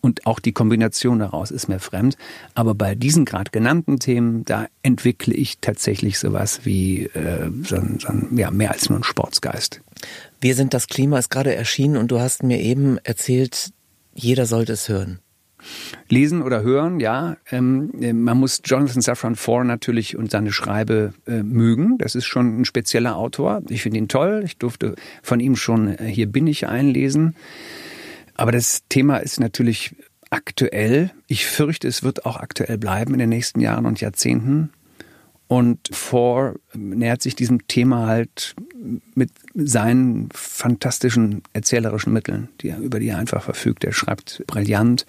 Und 0.00 0.26
auch 0.26 0.40
die 0.40 0.52
Kombination 0.52 1.18
daraus 1.18 1.50
ist 1.50 1.68
mir 1.68 1.78
fremd. 1.78 2.16
Aber 2.54 2.74
bei 2.74 2.94
diesen 2.94 3.24
gerade 3.24 3.50
genannten 3.50 3.98
Themen, 3.98 4.44
da 4.44 4.66
entwickle 4.82 5.34
ich 5.34 5.58
tatsächlich 5.60 6.18
sowas 6.18 6.60
wie 6.64 7.04
äh, 7.06 7.50
so, 7.64 7.76
so, 7.98 8.08
ja, 8.34 8.50
mehr 8.50 8.72
als 8.72 8.88
nur 8.88 8.98
ein 8.98 9.04
Sportsgeist. 9.04 9.80
Wir 10.40 10.54
sind 10.54 10.72
das 10.72 10.86
Klima 10.86 11.18
ist 11.18 11.30
gerade 11.30 11.54
erschienen 11.54 11.96
und 11.96 12.10
du 12.10 12.20
hast 12.20 12.42
mir 12.42 12.60
eben 12.60 12.98
erzählt, 13.04 13.70
jeder 14.14 14.46
sollte 14.46 14.72
es 14.72 14.88
hören. 14.88 15.20
Lesen 16.08 16.42
oder 16.42 16.62
hören, 16.62 17.00
ja. 17.00 17.36
Ähm, 17.50 17.90
man 18.24 18.38
muss 18.38 18.62
Jonathan 18.64 19.02
Safran 19.02 19.36
Foer 19.36 19.64
natürlich 19.64 20.16
und 20.16 20.30
seine 20.30 20.52
Schreibe 20.52 21.12
äh, 21.26 21.42
mögen. 21.42 21.98
Das 21.98 22.14
ist 22.14 22.24
schon 22.24 22.60
ein 22.60 22.64
spezieller 22.64 23.16
Autor. 23.16 23.62
Ich 23.68 23.82
finde 23.82 23.98
ihn 23.98 24.08
toll. 24.08 24.42
Ich 24.44 24.56
durfte 24.56 24.94
von 25.22 25.40
ihm 25.40 25.56
schon 25.56 25.88
äh, 25.88 26.06
Hier 26.06 26.26
bin 26.26 26.46
ich 26.46 26.66
einlesen. 26.66 27.36
Aber 28.40 28.52
das 28.52 28.84
Thema 28.88 29.18
ist 29.18 29.38
natürlich 29.38 29.94
aktuell. 30.30 31.10
Ich 31.26 31.44
fürchte, 31.44 31.86
es 31.86 32.02
wird 32.02 32.24
auch 32.24 32.38
aktuell 32.38 32.78
bleiben 32.78 33.12
in 33.12 33.18
den 33.18 33.28
nächsten 33.28 33.60
Jahren 33.60 33.84
und 33.84 34.00
Jahrzehnten. 34.00 34.70
Und 35.46 35.90
Four 35.92 36.54
nähert 36.72 37.20
sich 37.20 37.34
diesem 37.34 37.66
Thema 37.68 38.06
halt 38.06 38.54
mit 39.14 39.30
seinen 39.54 40.30
fantastischen 40.32 41.42
erzählerischen 41.52 42.14
Mitteln, 42.14 42.48
die 42.62 42.70
er, 42.70 42.78
über 42.78 42.98
die 42.98 43.08
er 43.08 43.18
einfach 43.18 43.42
verfügt. 43.42 43.84
Er 43.84 43.92
schreibt 43.92 44.42
brillant. 44.46 45.04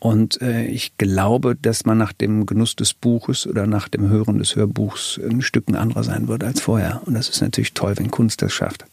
Und 0.00 0.42
äh, 0.42 0.64
ich 0.64 0.98
glaube, 0.98 1.54
dass 1.54 1.84
man 1.84 1.96
nach 1.96 2.12
dem 2.12 2.44
Genuss 2.44 2.74
des 2.74 2.92
Buches 2.92 3.46
oder 3.46 3.68
nach 3.68 3.86
dem 3.86 4.08
Hören 4.08 4.38
des 4.38 4.56
Hörbuchs 4.56 5.20
ein 5.22 5.42
Stück 5.42 5.68
ein 5.68 5.76
anderer 5.76 6.02
sein 6.02 6.26
wird 6.26 6.42
als 6.42 6.60
vorher. 6.60 7.02
Und 7.04 7.14
das 7.14 7.28
ist 7.28 7.40
natürlich 7.40 7.72
toll, 7.74 7.96
wenn 7.98 8.10
Kunst 8.10 8.42
das 8.42 8.52
schafft. 8.52 8.84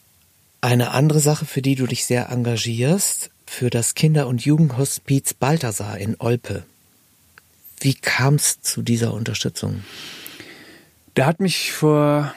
Eine 0.60 0.92
andere 0.92 1.18
Sache, 1.18 1.46
für 1.46 1.62
die 1.62 1.74
du 1.74 1.88
dich 1.88 2.04
sehr 2.04 2.30
engagierst, 2.30 3.32
für 3.52 3.68
das 3.68 3.94
Kinder- 3.94 4.28
und 4.28 4.46
Jugendhospiz 4.46 5.34
Balthasar 5.34 5.98
in 5.98 6.16
Olpe. 6.18 6.62
Wie 7.80 7.92
kam 7.92 8.36
es 8.36 8.62
zu 8.62 8.80
dieser 8.80 9.12
Unterstützung? 9.12 9.82
Der 11.16 11.26
hat 11.26 11.38
mich 11.38 11.70
vor, 11.70 12.32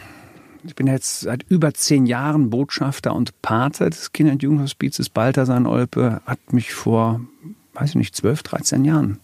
ich 0.66 0.76
bin 0.76 0.88
jetzt 0.88 1.22
seit 1.22 1.44
über 1.48 1.74
zehn 1.74 2.06
Jahren 2.06 2.50
Botschafter 2.50 3.16
und 3.16 3.42
Pate 3.42 3.90
des 3.90 4.12
Kinder- 4.12 4.34
und 4.34 4.44
Jugendhospizes 4.44 5.08
Balthasar 5.08 5.56
in 5.56 5.68
Olpe, 5.68 6.22
hat 6.26 6.52
mich 6.52 6.74
vor, 6.74 7.22
weiß 7.76 7.92
ich 7.92 7.96
nicht, 7.96 8.14
zwölf, 8.14 8.44
dreizehn 8.44 8.84
Jahren 8.84 9.20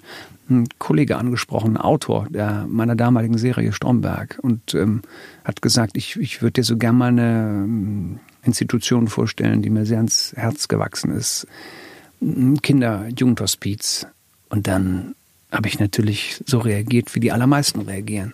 ein 0.49 0.69
Kollege 0.79 1.17
angesprochen, 1.17 1.75
ein 1.75 1.81
Autor 1.81 2.25
der 2.29 2.67
meiner 2.69 2.95
damaligen 2.95 3.37
Serie 3.37 3.73
Stromberg 3.73 4.39
und 4.41 4.73
ähm, 4.75 5.01
hat 5.43 5.61
gesagt, 5.61 5.97
ich, 5.97 6.15
ich 6.15 6.41
würde 6.41 6.53
dir 6.53 6.63
so 6.63 6.77
gern 6.77 6.97
mal 6.97 7.09
eine 7.09 7.63
ähm, 7.65 8.19
Institution 8.43 9.09
vorstellen, 9.09 9.61
die 9.61 9.69
mir 9.69 9.85
sehr 9.85 9.97
ans 9.97 10.31
Herz 10.37 10.69
gewachsen 10.69 11.11
ist. 11.11 11.47
Kinder-Jugendhospiz. 12.21 14.07
Und 14.49 14.67
dann 14.67 15.15
habe 15.51 15.67
ich 15.67 15.79
natürlich 15.79 16.41
so 16.45 16.59
reagiert, 16.59 17.13
wie 17.15 17.19
die 17.19 17.31
allermeisten 17.31 17.81
reagieren. 17.81 18.33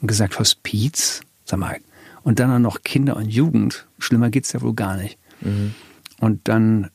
Und 0.00 0.08
gesagt, 0.08 0.38
Hospiz? 0.38 1.22
Sag 1.44 1.58
mal. 1.58 1.78
Und 2.22 2.40
dann 2.40 2.50
auch 2.52 2.58
noch 2.58 2.82
Kinder 2.82 3.16
und 3.16 3.28
Jugend. 3.28 3.86
Schlimmer 3.98 4.30
geht's 4.30 4.52
ja 4.52 4.60
wohl 4.60 4.74
gar 4.74 4.96
nicht. 4.96 5.18
Mhm. 5.40 5.74
Und 6.20 6.48
dann 6.48 6.90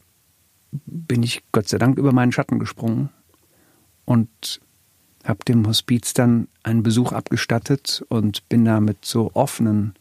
bin 0.86 1.24
ich 1.24 1.44
Gott 1.52 1.70
sei 1.70 1.78
Dank 1.78 1.98
über 1.98 2.12
meinen 2.12 2.32
Schatten 2.32 2.60
gesprungen 2.60 3.10
und 4.06 4.60
habe 5.24 5.46
dem 5.46 5.66
Hospiz 5.66 6.14
dann 6.14 6.48
einen 6.64 6.84
Besuch 6.84 7.14
abgestattet 7.14 8.04
und 8.10 8.48
bin 8.50 8.66
da 8.66 8.80
mit 8.80 9.06
so 9.06 9.32
offenen 9.34 9.94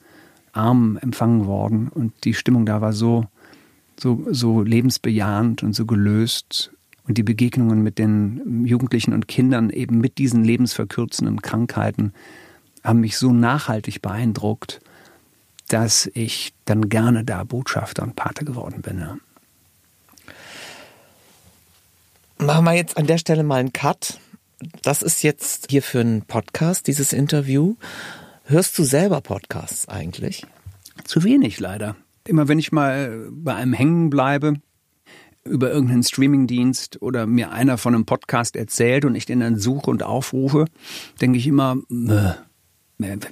Armen 0.52 0.96
empfangen 0.96 1.46
worden. 1.46 1.88
Und 1.88 2.24
die 2.24 2.34
Stimmung 2.34 2.66
da 2.66 2.80
war 2.80 2.92
so 2.92 3.26
so, 4.02 4.26
so 4.30 4.62
lebensbejahend 4.62 5.62
und 5.62 5.74
so 5.74 5.86
gelöst. 5.86 6.72
Und 7.06 7.18
die 7.18 7.22
Begegnungen 7.22 7.82
mit 7.82 7.98
den 7.98 8.64
Jugendlichen 8.66 9.12
und 9.12 9.26
Kindern 9.28 9.70
eben 9.70 9.98
mit 9.98 10.18
diesen 10.18 10.44
lebensverkürzenden 10.44 11.42
Krankheiten 11.42 12.12
haben 12.84 13.00
mich 13.00 13.16
so 13.16 13.32
nachhaltig 13.32 14.02
beeindruckt, 14.02 14.80
dass 15.68 16.10
ich 16.14 16.52
dann 16.64 16.88
gerne 16.88 17.24
da 17.24 17.44
Botschafter 17.44 18.02
und 18.02 18.14
Pate 18.14 18.44
geworden 18.44 18.82
bin. 18.82 18.98
Ja. 18.98 19.16
Machen 22.38 22.64
wir 22.64 22.72
jetzt 22.72 22.96
an 22.96 23.06
der 23.06 23.18
Stelle 23.18 23.42
mal 23.42 23.60
einen 23.60 23.72
Cut. 23.72 24.18
Das 24.82 25.02
ist 25.02 25.22
jetzt 25.22 25.68
hier 25.70 25.82
für 25.82 26.00
einen 26.00 26.22
Podcast, 26.22 26.86
dieses 26.86 27.12
Interview. 27.12 27.76
Hörst 28.44 28.78
du 28.78 28.84
selber 28.84 29.20
Podcasts 29.20 29.88
eigentlich? 29.88 30.46
Zu 31.04 31.24
wenig 31.24 31.58
leider. 31.58 31.96
Immer 32.26 32.48
wenn 32.48 32.58
ich 32.58 32.72
mal 32.72 33.28
bei 33.30 33.54
einem 33.54 33.72
hängen 33.72 34.10
bleibe, 34.10 34.54
über 35.44 35.72
irgendeinen 35.72 36.04
Streamingdienst 36.04 37.02
oder 37.02 37.26
mir 37.26 37.50
einer 37.50 37.78
von 37.78 37.94
einem 37.94 38.06
Podcast 38.06 38.54
erzählt 38.54 39.04
und 39.04 39.14
ich 39.14 39.26
den 39.26 39.40
dann 39.40 39.58
suche 39.58 39.90
und 39.90 40.02
aufrufe, 40.02 40.66
denke 41.20 41.38
ich 41.38 41.46
immer, 41.46 41.76
äh, 41.90 42.34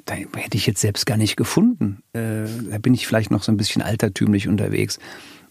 da 0.05 0.15
hätte 0.15 0.57
ich 0.57 0.67
jetzt 0.67 0.81
selbst 0.81 1.07
gar 1.07 1.17
nicht 1.17 1.37
gefunden. 1.37 2.03
Äh, 2.13 2.47
da 2.71 2.79
bin 2.79 2.95
ich 2.95 3.07
vielleicht 3.07 3.31
noch 3.31 3.45
so 3.45 3.53
ein 3.53 3.57
bisschen 3.57 3.83
altertümlich 3.83 4.49
unterwegs. 4.49 4.99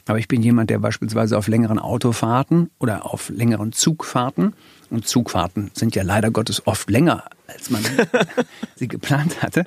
Aber 0.06 0.18
ich 0.18 0.28
bin 0.28 0.42
jemand, 0.42 0.70
der 0.70 0.80
beispielsweise 0.80 1.38
auf 1.38 1.48
längeren 1.48 1.80
Autofahrten 1.80 2.72
oder 2.80 3.06
auf 3.06 3.30
längeren 3.30 3.72
Zugfahrten, 3.72 4.54
und 4.90 5.08
Zugfahrten 5.08 5.70
sind 5.76 5.96
ja 5.96 6.02
leider 6.02 6.32
Gottes 6.32 6.66
oft 6.66 6.90
länger, 6.90 7.26
als 7.48 7.70
man 7.70 7.84
sie 8.76 8.88
geplant 8.88 9.44
hatte, 9.44 9.66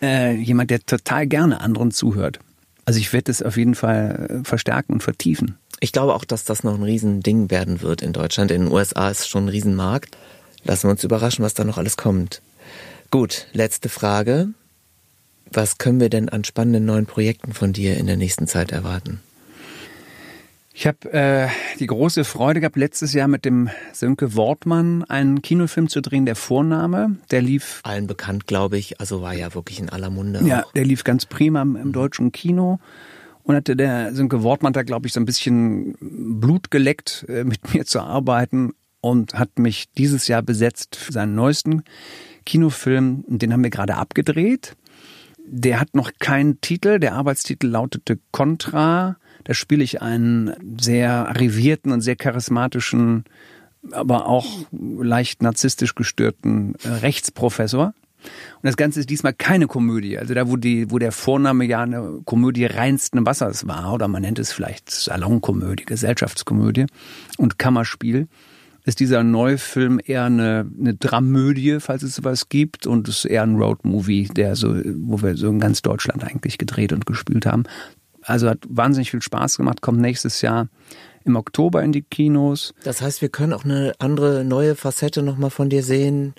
äh, 0.00 0.36
jemand, 0.36 0.70
der 0.70 0.80
total 0.86 1.26
gerne 1.26 1.60
anderen 1.60 1.90
zuhört. 1.90 2.38
Also 2.84 3.00
ich 3.00 3.12
werde 3.12 3.30
es 3.30 3.42
auf 3.42 3.56
jeden 3.56 3.74
Fall 3.74 4.42
äh, 4.42 4.44
verstärken 4.44 4.94
und 4.94 5.02
vertiefen. 5.02 5.58
Ich 5.80 5.92
glaube 5.92 6.14
auch, 6.14 6.24
dass 6.24 6.44
das 6.44 6.64
noch 6.64 6.74
ein 6.74 6.82
Riesending 6.82 7.50
werden 7.50 7.82
wird 7.82 8.02
in 8.02 8.12
Deutschland. 8.12 8.50
In 8.50 8.64
den 8.64 8.72
USA 8.72 9.10
ist 9.10 9.20
es 9.20 9.28
schon 9.28 9.46
ein 9.46 9.48
Riesenmarkt. 9.50 10.16
Lassen 10.64 10.84
wir 10.84 10.92
uns 10.92 11.04
überraschen, 11.04 11.44
was 11.44 11.54
da 11.54 11.64
noch 11.64 11.78
alles 11.78 11.96
kommt. 11.96 12.40
Gut, 13.10 13.46
letzte 13.52 13.88
Frage. 13.88 14.48
Was 15.50 15.78
können 15.78 16.00
wir 16.00 16.08
denn 16.08 16.28
an 16.28 16.44
spannenden 16.44 16.84
neuen 16.84 17.06
Projekten 17.06 17.52
von 17.52 17.72
dir 17.72 17.96
in 17.96 18.06
der 18.06 18.16
nächsten 18.16 18.46
Zeit 18.46 18.72
erwarten? 18.72 19.20
Ich 20.76 20.88
habe 20.88 21.12
äh, 21.12 21.48
die 21.78 21.86
große 21.86 22.24
Freude 22.24 22.58
gehabt, 22.58 22.74
letztes 22.74 23.12
Jahr 23.12 23.28
mit 23.28 23.44
dem 23.44 23.70
Sönke 23.92 24.34
Wortmann 24.34 25.04
einen 25.04 25.40
Kinofilm 25.40 25.88
zu 25.88 26.02
drehen, 26.02 26.26
der 26.26 26.34
Vorname. 26.34 27.16
Der 27.30 27.42
lief. 27.42 27.78
Allen 27.84 28.08
bekannt, 28.08 28.48
glaube 28.48 28.76
ich. 28.76 28.98
Also 28.98 29.22
war 29.22 29.34
ja 29.34 29.54
wirklich 29.54 29.78
in 29.78 29.88
aller 29.88 30.10
Munde. 30.10 30.40
Ja, 30.44 30.64
auch. 30.64 30.72
der 30.72 30.84
lief 30.84 31.04
ganz 31.04 31.26
prima 31.26 31.62
im, 31.62 31.76
im 31.76 31.92
deutschen 31.92 32.32
Kino. 32.32 32.80
Und 33.44 33.54
hatte 33.54 33.76
der 33.76 34.16
Sönke 34.16 34.42
Wortmann 34.42 34.72
da, 34.72 34.82
glaube 34.82 35.06
ich, 35.06 35.12
so 35.12 35.20
ein 35.20 35.26
bisschen 35.26 35.94
Blut 36.00 36.72
geleckt, 36.72 37.24
äh, 37.28 37.44
mit 37.44 37.72
mir 37.72 37.84
zu 37.84 38.00
arbeiten 38.00 38.72
und 39.00 39.34
hat 39.34 39.60
mich 39.60 39.92
dieses 39.92 40.26
Jahr 40.26 40.42
besetzt 40.42 40.96
für 40.96 41.12
seinen 41.12 41.36
neuesten 41.36 41.84
Kinofilm. 42.46 43.24
Den 43.28 43.52
haben 43.52 43.62
wir 43.62 43.70
gerade 43.70 43.94
abgedreht. 43.94 44.74
Der 45.46 45.78
hat 45.78 45.94
noch 45.94 46.10
keinen 46.18 46.60
Titel. 46.60 46.98
Der 46.98 47.14
Arbeitstitel 47.14 47.68
lautete 47.68 48.18
Contra 48.32 49.18
da 49.44 49.54
spiele 49.54 49.84
ich 49.84 50.02
einen 50.02 50.54
sehr 50.80 51.28
arrivierten 51.28 51.92
und 51.92 52.00
sehr 52.00 52.16
charismatischen 52.16 53.24
aber 53.92 54.26
auch 54.26 54.46
leicht 54.72 55.42
narzisstisch 55.42 55.94
gestörten 55.94 56.74
äh, 56.82 56.88
Rechtsprofessor. 56.88 57.94
Und 58.24 58.62
das 58.62 58.78
Ganze 58.78 59.00
ist 59.00 59.10
diesmal 59.10 59.34
keine 59.34 59.66
Komödie. 59.66 60.16
Also 60.18 60.32
da, 60.32 60.48
wo, 60.48 60.56
die, 60.56 60.90
wo 60.90 60.98
der 60.98 61.12
Vorname 61.12 61.66
ja 61.66 61.82
eine 61.82 62.20
Komödie 62.24 62.64
reinsten 62.64 63.26
Wassers 63.26 63.66
war, 63.68 63.92
oder 63.92 64.08
man 64.08 64.22
nennt 64.22 64.38
es 64.38 64.50
vielleicht 64.52 64.90
Salonkomödie, 64.90 65.84
Gesellschaftskomödie 65.84 66.86
und 67.36 67.58
Kammerspiel, 67.58 68.28
ist 68.86 69.00
dieser 69.00 69.22
neue 69.24 69.58
Film 69.58 70.00
eher 70.02 70.24
eine, 70.24 70.70
eine 70.78 70.94
Dramödie, 70.94 71.80
falls 71.80 72.02
es 72.02 72.16
sowas 72.16 72.48
gibt, 72.50 72.86
und 72.86 73.08
es 73.08 73.18
ist 73.18 73.24
eher 73.26 73.42
ein 73.42 73.56
Roadmovie, 73.56 74.28
der 74.28 74.56
so, 74.56 74.74
wo 74.74 75.22
wir 75.22 75.36
so 75.36 75.48
in 75.48 75.58
ganz 75.58 75.80
Deutschland 75.80 76.22
eigentlich 76.22 76.58
gedreht 76.58 76.92
und 76.92 77.06
gespielt 77.06 77.46
haben. 77.46 77.64
Also 78.24 78.48
hat 78.48 78.58
wahnsinnig 78.68 79.10
viel 79.10 79.22
Spaß 79.22 79.56
gemacht, 79.56 79.80
kommt 79.80 80.00
nächstes 80.00 80.42
Jahr 80.42 80.68
im 81.24 81.36
Oktober 81.36 81.82
in 81.82 81.92
die 81.92 82.02
Kinos. 82.02 82.74
Das 82.84 83.00
heißt, 83.00 83.22
wir 83.22 83.28
können 83.28 83.52
auch 83.52 83.64
eine 83.64 83.94
andere, 83.98 84.44
neue 84.44 84.74
Facette 84.74 85.22
nochmal 85.22 85.50
von 85.50 85.70
dir 85.70 85.82
sehen. 85.82 86.34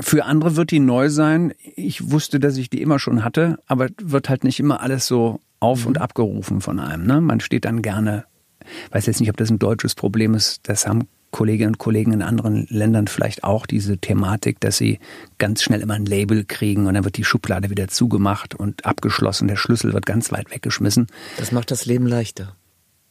Für 0.00 0.24
andere 0.24 0.56
wird 0.56 0.72
die 0.72 0.80
neu 0.80 1.10
sein. 1.10 1.54
Ich 1.76 2.10
wusste, 2.10 2.40
dass 2.40 2.56
ich 2.56 2.68
die 2.68 2.82
immer 2.82 2.98
schon 2.98 3.24
hatte, 3.24 3.58
aber 3.66 3.88
wird 4.02 4.28
halt 4.28 4.42
nicht 4.44 4.58
immer 4.58 4.80
alles 4.80 5.06
so 5.06 5.40
auf 5.60 5.82
mhm. 5.82 5.88
und 5.88 5.98
abgerufen 5.98 6.60
von 6.60 6.80
einem. 6.80 7.06
Ne? 7.06 7.20
Man 7.20 7.40
steht 7.40 7.64
dann 7.64 7.82
gerne, 7.82 8.24
weiß 8.90 9.06
jetzt 9.06 9.20
nicht, 9.20 9.30
ob 9.30 9.36
das 9.36 9.50
ein 9.50 9.58
deutsches 9.58 9.94
Problem 9.94 10.34
ist, 10.34 10.60
das 10.64 10.86
haben 10.86 11.08
Kolleginnen 11.30 11.72
und 11.72 11.78
Kollegen 11.78 12.12
in 12.12 12.22
anderen 12.22 12.66
Ländern 12.70 13.08
vielleicht 13.08 13.44
auch 13.44 13.66
diese 13.66 13.98
Thematik, 13.98 14.58
dass 14.60 14.78
sie 14.78 15.00
ganz 15.38 15.62
schnell 15.62 15.80
immer 15.80 15.94
ein 15.94 16.06
Label 16.06 16.44
kriegen 16.44 16.86
und 16.86 16.94
dann 16.94 17.04
wird 17.04 17.16
die 17.16 17.24
Schublade 17.24 17.68
wieder 17.68 17.88
zugemacht 17.88 18.54
und 18.54 18.86
abgeschlossen, 18.86 19.48
der 19.48 19.56
Schlüssel 19.56 19.92
wird 19.92 20.06
ganz 20.06 20.32
weit 20.32 20.50
weggeschmissen. 20.50 21.08
Das 21.36 21.52
macht 21.52 21.70
das 21.70 21.84
Leben 21.84 22.06
leichter. 22.06 22.54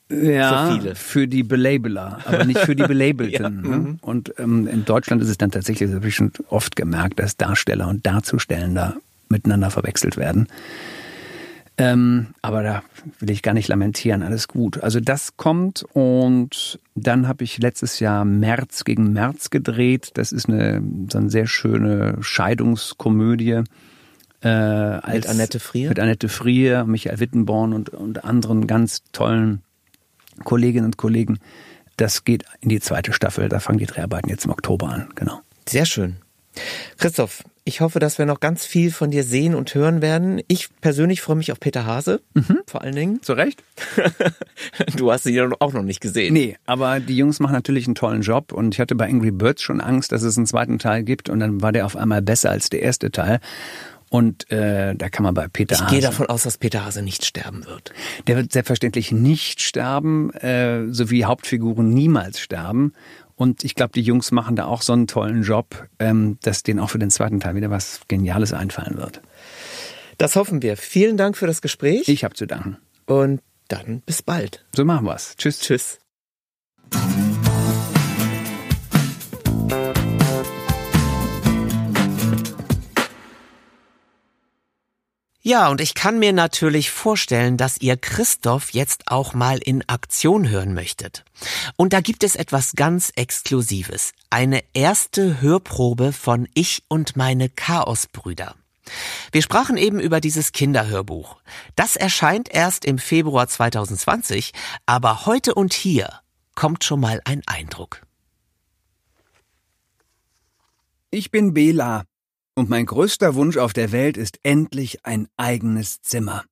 Ja, 0.10 0.68
für, 0.68 0.80
viele. 0.80 0.96
für 0.96 1.28
die 1.28 1.44
Belabeler, 1.44 2.20
aber 2.26 2.46
nicht 2.46 2.60
für 2.60 2.76
die 2.76 2.84
Belabelten. 2.88 3.44
ja, 3.44 3.50
ne? 3.50 3.78
Mhm. 3.78 3.98
Und 4.02 4.34
ähm, 4.38 4.68
in 4.68 4.86
Deutschland 4.86 5.22
ist 5.22 5.30
es 5.30 5.38
dann 5.38 5.52
tatsächlich, 5.52 5.90
das 5.90 5.96
habe 5.96 6.08
ich 6.08 6.16
schon 6.16 6.32
oft 6.50 6.76
gemerkt, 6.76 7.20
dass 7.20 7.38
Darsteller 7.38 7.88
und 7.88 8.06
Darzustellender 8.06 8.96
miteinander 9.30 9.72
verwechselt 9.72 10.18
werden. 10.18 10.48
Ähm, 11.78 12.28
aber 12.42 12.64
da 12.64 12.84
will 13.20 13.32
ich 13.32 13.42
gar 13.42 13.54
nicht 13.54 13.68
lamentieren, 13.68 14.24
alles 14.24 14.48
gut. 14.48 14.82
Also 14.82 15.02
das 15.02 15.36
kommt 15.36 15.86
und 15.94 16.80
dann 16.96 17.28
habe 17.28 17.44
ich 17.44 17.58
letztes 17.58 18.00
Jahr 18.00 18.24
März 18.24 18.86
gegen 18.86 19.12
März 19.12 19.50
gedreht. 19.50 20.12
Das 20.14 20.32
ist 20.32 20.48
eine, 20.48 20.82
so 21.12 21.18
eine 21.18 21.30
sehr 21.30 21.48
schöne 21.48 22.18
Scheidungskomödie. 22.22 23.64
Äh, 24.42 24.48
als, 24.48 25.16
mit 25.16 25.28
Annette 25.28 25.60
Frier? 25.60 25.90
Mit 25.90 26.00
Annette 26.00 26.30
Frier, 26.30 26.86
Michael 26.86 27.20
Wittenborn 27.20 27.74
und, 27.74 27.90
und 27.90 28.24
anderen 28.24 28.68
ganz 28.68 29.04
tollen 29.12 29.62
Kolleginnen 30.46 30.86
und 30.86 30.98
Kollegen. 30.98 31.40
Das 31.98 32.24
geht 32.24 32.46
in 32.62 32.70
die 32.70 32.80
zweite 32.80 33.12
Staffel. 33.12 33.50
Da 33.50 33.60
fangen 33.60 33.80
die 33.80 33.86
Dreharbeiten 33.86 34.30
jetzt 34.30 34.46
im 34.46 34.52
Oktober 34.52 34.90
an. 34.90 35.10
Genau. 35.16 35.42
Sehr 35.68 35.86
schön. 35.86 36.18
Christoph, 36.98 37.44
ich 37.68 37.82
hoffe, 37.82 37.98
dass 37.98 38.20
wir 38.20 38.28
noch 38.28 38.40
ganz 38.40 38.64
viel 38.64 38.92
von 38.92 39.10
dir 39.10 39.24
sehen 39.24 39.56
und 39.56 39.74
hören 39.74 40.04
werden. 40.04 40.40
Ich 40.48 40.70
persönlich 40.82 41.22
freue 41.22 41.36
mich 41.36 41.52
auf 41.52 41.60
Peter 41.60 41.88
Hase, 41.88 42.22
mhm. 42.36 42.60
vor 42.68 42.84
allen 42.84 42.96
Dingen. 42.96 43.24
Zu 43.24 43.34
Recht. 43.34 43.64
du 44.96 45.12
hast 45.12 45.26
ihn 45.26 45.52
auch 45.60 45.74
noch 45.74 45.82
nicht 45.82 46.00
gesehen. 46.00 46.34
Nee, 46.36 46.58
aber 46.68 47.00
die 47.00 47.18
Jungs 47.18 47.40
machen 47.40 47.54
natürlich 47.54 47.88
einen 47.88 47.96
tollen 47.96 48.22
Job 48.22 48.54
und 48.54 48.76
ich 48.76 48.80
hatte 48.80 48.94
bei 48.94 49.10
Angry 49.10 49.32
Birds 49.32 49.64
schon 49.64 49.82
Angst, 49.82 50.12
dass 50.12 50.22
es 50.22 50.38
einen 50.38 50.46
zweiten 50.46 50.78
Teil 50.78 51.04
gibt 51.04 51.28
und 51.28 51.40
dann 51.40 51.64
war 51.64 51.72
der 51.72 51.88
auf 51.88 51.96
einmal 51.96 52.22
besser 52.22 52.52
als 52.52 52.70
der 52.70 52.84
erste 52.84 53.10
Teil. 53.10 53.40
Und 54.10 54.50
äh, 54.52 54.96
da 54.96 55.10
kann 55.10 55.24
man 55.24 55.34
bei 55.34 55.48
Peter 55.48 55.74
ich 55.74 55.82
Hase. 55.82 55.96
Ich 55.96 56.00
gehe 56.00 56.08
davon 56.08 56.28
aus, 56.28 56.44
dass 56.44 56.60
Peter 56.60 56.86
Hase 56.86 57.02
nicht 57.02 57.26
sterben 57.26 57.66
wird. 57.66 57.92
Der 58.28 58.38
wird 58.38 58.52
selbstverständlich 58.52 59.12
nicht 59.12 59.62
sterben, 59.62 60.32
äh, 60.36 60.86
so 60.92 61.10
wie 61.10 61.26
Hauptfiguren 61.26 61.90
niemals 61.90 62.40
sterben. 62.40 62.94
Und 63.36 63.64
ich 63.64 63.76
glaube, 63.76 63.92
die 63.94 64.02
Jungs 64.02 64.32
machen 64.32 64.56
da 64.56 64.66
auch 64.66 64.82
so 64.82 64.94
einen 64.94 65.08
tollen 65.08 65.44
Job, 65.44 65.88
ähm, 66.00 66.38
dass 66.42 66.64
denen 66.64 66.80
auch 66.80 66.90
für 66.90 67.00
den 67.00 67.12
zweiten 67.12 67.40
Teil 67.40 67.56
wieder 67.56 67.70
was 67.70 68.02
Geniales 68.08 68.54
einfallen 68.54 68.98
wird. 68.98 69.22
Das 70.18 70.36
hoffen 70.36 70.62
wir. 70.62 70.78
Vielen 70.78 71.18
Dank 71.18 71.36
für 71.38 71.48
das 71.48 71.62
Gespräch. 71.62 72.08
Ich 72.08 72.24
habe 72.24 72.36
zu 72.36 72.46
danken. 72.46 72.78
Und 73.06 73.42
dann 73.68 74.02
bis 74.02 74.22
bald. 74.22 74.66
So 74.74 74.86
machen 74.86 75.06
wir's. 75.06 75.36
Tschüss. 75.38 75.60
Tschüss. 75.60 76.00
Ja, 85.48 85.70
und 85.70 85.80
ich 85.80 85.94
kann 85.94 86.18
mir 86.18 86.34
natürlich 86.34 86.90
vorstellen, 86.90 87.56
dass 87.56 87.80
ihr 87.80 87.98
Christoph 87.98 88.72
jetzt 88.72 89.12
auch 89.12 89.36
mal 89.36 89.60
in 89.60 89.88
Aktion 89.88 90.50
hören 90.50 90.74
möchtet. 90.74 91.24
Und 91.76 91.94
da 91.94 92.02
gibt 92.02 92.24
es 92.24 92.36
etwas 92.36 92.74
ganz 92.74 93.12
Exklusives. 93.16 94.14
Eine 94.32 94.64
erste 94.74 95.42
Hörprobe 95.42 96.14
von 96.14 96.50
Ich 96.56 96.82
und 96.88 97.16
meine 97.16 97.48
Chaosbrüder. 97.48 98.56
Wir 99.32 99.44
sprachen 99.44 99.78
eben 99.78 100.00
über 100.00 100.20
dieses 100.20 100.52
Kinderhörbuch. 100.52 101.38
Das 101.76 101.96
erscheint 101.96 102.50
erst 102.50 102.84
im 102.84 102.98
Februar 102.98 103.48
2020, 103.48 104.52
aber 104.88 105.28
heute 105.28 105.54
und 105.54 105.76
hier 105.76 106.22
kommt 106.56 106.84
schon 106.84 107.00
mal 107.00 107.22
ein 107.24 107.44
Eindruck. 107.46 108.02
Ich 111.12 111.30
bin 111.30 111.54
Bela. 111.54 112.06
Und 112.56 112.70
mein 112.70 112.86
größter 112.86 113.36
Wunsch 113.36 113.58
auf 113.58 113.74
der 113.74 113.92
Welt 113.92 114.16
ist 114.16 114.40
endlich 114.44 115.06
ein 115.06 115.28
eigenes 115.36 116.02
Zimmer. 116.02 116.46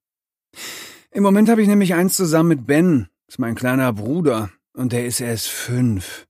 Im 1.12 1.24
Moment 1.24 1.48
habe 1.50 1.62
ich 1.62 1.68
nämlich 1.68 1.94
eins 1.94 2.18
zusammen 2.18 2.50
mit 2.50 2.68
Ben, 2.68 3.08
ist 3.28 3.40
mein 3.40 3.56
kleiner 3.56 3.94
Bruder, 3.94 4.52
und 4.74 4.92
der 4.92 5.06
ist 5.06 5.22
erst 5.22 5.48
fünf. 5.48 6.28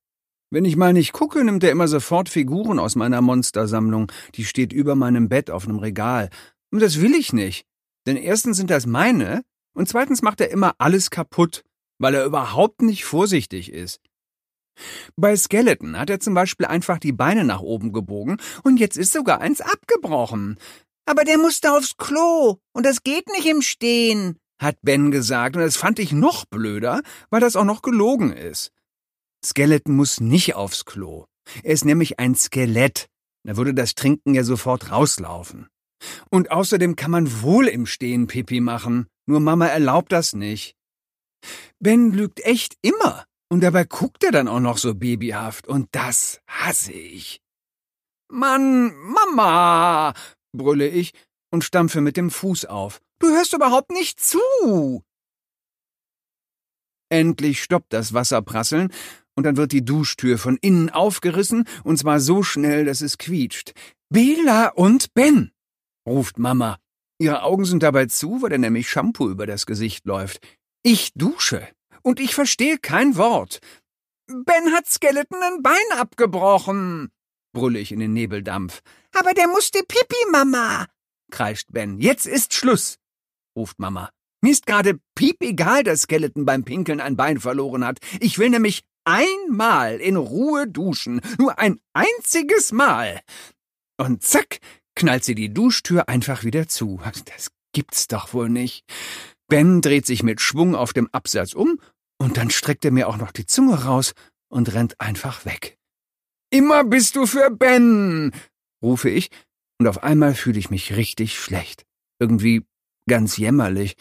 Wenn 0.51 0.65
ich 0.65 0.75
mal 0.75 0.93
nicht 0.93 1.13
gucke, 1.13 1.43
nimmt 1.43 1.63
er 1.63 1.71
immer 1.71 1.87
sofort 1.87 2.29
Figuren 2.29 2.77
aus 2.77 2.95
meiner 2.95 3.21
Monstersammlung, 3.21 4.11
die 4.35 4.45
steht 4.45 4.71
über 4.71 4.93
meinem 4.93 5.27
Bett 5.27 5.49
auf 5.49 5.67
einem 5.67 5.79
Regal. 5.79 6.29
Und 6.69 6.81
das 6.81 7.01
will 7.01 7.15
ich 7.15 7.33
nicht. 7.33 7.65
Denn 8.05 8.17
erstens 8.17 8.57
sind 8.57 8.69
das 8.69 8.85
meine, 8.85 9.43
und 9.73 9.89
zweitens 9.89 10.21
macht 10.21 10.39
er 10.39 10.51
immer 10.51 10.75
alles 10.77 11.09
kaputt, 11.09 11.63
weil 11.97 12.13
er 12.13 12.25
überhaupt 12.25 12.83
nicht 12.83 13.05
vorsichtig 13.05 13.71
ist. 13.71 13.99
Bei 15.15 15.35
Skeleton 15.35 15.97
hat 15.97 16.09
er 16.09 16.19
zum 16.19 16.33
Beispiel 16.33 16.65
einfach 16.65 16.97
die 16.97 17.11
Beine 17.11 17.43
nach 17.43 17.61
oben 17.61 17.93
gebogen 17.93 18.37
und 18.63 18.77
jetzt 18.77 18.97
ist 18.97 19.13
sogar 19.13 19.41
eins 19.41 19.61
abgebrochen. 19.61 20.57
Aber 21.05 21.23
der 21.25 21.37
musste 21.37 21.71
aufs 21.73 21.97
Klo 21.97 22.57
und 22.73 22.85
das 22.85 23.03
geht 23.03 23.27
nicht 23.27 23.45
im 23.45 23.61
Stehen, 23.61 24.37
hat 24.63 24.77
Ben 24.81 25.11
gesagt, 25.11 25.55
und 25.55 25.61
das 25.61 25.75
fand 25.75 25.99
ich 25.99 26.11
noch 26.11 26.45
blöder, 26.45 27.01
weil 27.29 27.41
das 27.41 27.55
auch 27.55 27.65
noch 27.65 27.81
gelogen 27.81 28.31
ist. 28.31 28.71
Skeleton 29.45 29.95
muss 29.95 30.21
nicht 30.21 30.55
aufs 30.55 30.85
Klo. 30.85 31.25
Er 31.63 31.73
ist 31.73 31.85
nämlich 31.85 32.19
ein 32.19 32.35
Skelett. 32.35 33.07
Da 33.45 33.57
würde 33.57 33.73
das 33.73 33.95
Trinken 33.95 34.33
ja 34.33 34.43
sofort 34.43 34.89
rauslaufen. 34.89 35.67
Und 36.29 36.51
außerdem 36.51 36.95
kann 36.95 37.11
man 37.11 37.41
wohl 37.41 37.67
im 37.67 37.85
Stehen 37.85 38.27
Pipi 38.27 38.61
machen, 38.61 39.07
nur 39.25 39.39
Mama 39.39 39.67
erlaubt 39.67 40.11
das 40.11 40.33
nicht. 40.33 40.75
Ben 41.79 42.11
lügt 42.11 42.39
echt 42.45 42.77
immer. 42.81 43.25
Und 43.53 43.61
dabei 43.61 43.83
guckt 43.83 44.23
er 44.23 44.31
dann 44.31 44.47
auch 44.47 44.59
noch 44.59 44.79
so 44.79 44.95
babyhaft, 44.95 45.67
und 45.67 45.87
das 45.91 46.41
hasse 46.47 46.91
ich. 46.91 47.39
Mann, 48.27 48.91
Mama, 48.95 50.15
brülle 50.57 50.87
ich 50.87 51.13
und 51.51 51.63
stampfe 51.63 52.01
mit 52.01 52.17
dem 52.17 52.31
Fuß 52.31 52.65
auf. 52.65 52.99
Du 53.19 53.27
hörst 53.27 53.53
überhaupt 53.53 53.91
nicht 53.91 54.19
zu. 54.19 55.03
Endlich 57.09 57.61
stoppt 57.61 57.93
das 57.93 58.15
Wasserprasseln, 58.15 58.91
und 59.35 59.43
dann 59.43 59.55
wird 59.55 59.71
die 59.71 59.85
Duschtür 59.85 60.39
von 60.39 60.57
innen 60.57 60.89
aufgerissen, 60.89 61.67
und 61.83 61.97
zwar 61.97 62.19
so 62.19 62.41
schnell, 62.41 62.85
dass 62.85 63.01
es 63.01 63.19
quietscht. 63.19 63.73
Bela 64.09 64.69
und 64.69 65.13
Ben, 65.13 65.51
ruft 66.09 66.39
Mama. 66.39 66.79
Ihre 67.19 67.43
Augen 67.43 67.65
sind 67.65 67.83
dabei 67.83 68.07
zu, 68.07 68.41
weil 68.41 68.53
er 68.53 68.57
nämlich 68.57 68.89
Shampoo 68.89 69.29
über 69.29 69.45
das 69.45 69.67
Gesicht 69.67 70.07
läuft. 70.07 70.39
Ich 70.81 71.13
dusche 71.13 71.67
und 72.03 72.19
ich 72.19 72.35
verstehe 72.35 72.77
kein 72.77 73.17
Wort. 73.17 73.59
Ben 74.27 74.71
hat 74.71 74.87
Skeleton 74.87 75.41
ein 75.41 75.61
Bein 75.63 75.75
abgebrochen, 75.97 77.11
brülle 77.53 77.79
ich 77.79 77.91
in 77.91 77.99
den 77.99 78.13
Nebeldampf. 78.13 78.81
Aber 79.13 79.33
der 79.33 79.47
musste 79.47 79.79
Pipi, 79.79 80.31
Mama, 80.31 80.87
kreischt 81.31 81.67
Ben. 81.71 81.99
Jetzt 81.99 82.27
ist 82.27 82.53
Schluss, 82.53 82.99
ruft 83.57 83.79
Mama. 83.79 84.09
Mir 84.41 84.51
ist 84.51 84.65
gerade 84.65 84.99
piep 85.15 85.41
egal, 85.41 85.83
dass 85.83 86.01
Skeleton 86.01 86.45
beim 86.45 86.65
Pinkeln 86.65 86.99
ein 86.99 87.15
Bein 87.15 87.39
verloren 87.39 87.85
hat. 87.85 87.99
Ich 88.19 88.39
will 88.39 88.49
nämlich 88.49 88.83
einmal 89.05 90.01
in 90.01 90.17
Ruhe 90.17 90.67
duschen. 90.67 91.21
Nur 91.37 91.59
ein 91.59 91.79
einziges 91.93 92.71
Mal. 92.71 93.21
Und 93.97 94.21
zack, 94.23 94.59
knallt 94.95 95.23
sie 95.23 95.35
die 95.35 95.53
Duschtür 95.53 96.09
einfach 96.09 96.43
wieder 96.43 96.67
zu. 96.67 96.99
Das 97.25 97.51
gibt's 97.71 98.07
doch 98.07 98.33
wohl 98.33 98.49
nicht. 98.49 98.83
Ben 99.47 99.81
dreht 99.81 100.05
sich 100.05 100.23
mit 100.23 100.41
Schwung 100.41 100.75
auf 100.75 100.93
dem 100.93 101.07
Absatz 101.11 101.53
um 101.53 101.79
und 102.23 102.37
dann 102.37 102.49
streckt 102.49 102.85
er 102.85 102.91
mir 102.91 103.09
auch 103.09 103.17
noch 103.17 103.31
die 103.31 103.45
Zunge 103.45 103.83
raus 103.83 104.13
und 104.47 104.73
rennt 104.73 104.99
einfach 105.01 105.45
weg. 105.45 105.77
Immer 106.49 106.83
bist 106.85 107.15
du 107.15 107.25
für 107.25 107.49
Ben, 107.51 108.31
rufe 108.81 109.09
ich, 109.09 109.29
und 109.79 109.87
auf 109.87 110.03
einmal 110.03 110.33
fühle 110.33 110.59
ich 110.59 110.69
mich 110.69 110.95
richtig 110.95 111.37
schlecht. 111.37 111.85
Irgendwie 112.19 112.65
ganz 113.09 113.35
jämmerlich. 113.37 113.97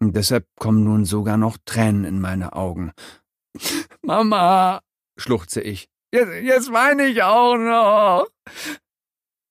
Und 0.00 0.16
deshalb 0.16 0.46
kommen 0.58 0.84
nun 0.84 1.04
sogar 1.04 1.36
noch 1.36 1.58
Tränen 1.64 2.04
in 2.04 2.20
meine 2.20 2.54
Augen. 2.54 2.92
Mama, 4.02 4.80
schluchze 5.18 5.60
ich. 5.60 5.88
Jetzt, 6.14 6.32
jetzt 6.42 6.72
weine 6.72 7.06
ich 7.06 7.22
auch 7.22 7.56
noch. 7.56 8.28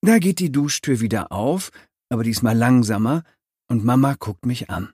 Da 0.01 0.17
geht 0.17 0.39
die 0.39 0.51
Duschtür 0.51 0.99
wieder 1.01 1.31
auf, 1.31 1.69
aber 2.09 2.23
diesmal 2.23 2.57
langsamer, 2.57 3.23
und 3.69 3.85
Mama 3.85 4.15
guckt 4.17 4.45
mich 4.45 4.69
an. 4.69 4.91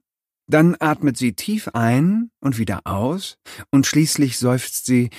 Dann 0.50 0.78
atmet 0.80 1.18
sie 1.18 1.34
tief 1.34 1.70
ein 1.74 2.32
und 2.39 2.58
wieder 2.58 2.82
aus, 2.86 3.38
und 3.72 3.86
schließlich 3.86 4.38
seufzt 4.38 4.86
sie 4.86 5.10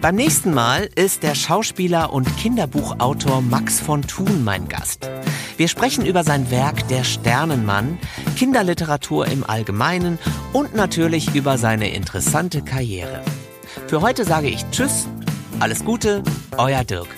Beim 0.00 0.14
nächsten 0.14 0.54
Mal 0.54 0.88
ist 0.94 1.24
der 1.24 1.34
Schauspieler 1.34 2.12
und 2.12 2.36
Kinderbuchautor 2.36 3.42
Max 3.42 3.80
von 3.80 4.02
Thun 4.02 4.44
mein 4.44 4.68
Gast. 4.68 5.10
Wir 5.56 5.66
sprechen 5.66 6.06
über 6.06 6.22
sein 6.22 6.52
Werk 6.52 6.86
Der 6.86 7.02
Sternenmann, 7.02 7.98
Kinderliteratur 8.36 9.26
im 9.26 9.42
Allgemeinen 9.42 10.20
und 10.52 10.76
natürlich 10.76 11.34
über 11.34 11.58
seine 11.58 11.90
interessante 11.90 12.62
Karriere. 12.62 13.22
Für 13.88 14.00
heute 14.00 14.24
sage 14.24 14.48
ich 14.48 14.64
Tschüss, 14.70 15.08
alles 15.58 15.84
Gute, 15.84 16.22
euer 16.56 16.84
Dirk. 16.84 17.08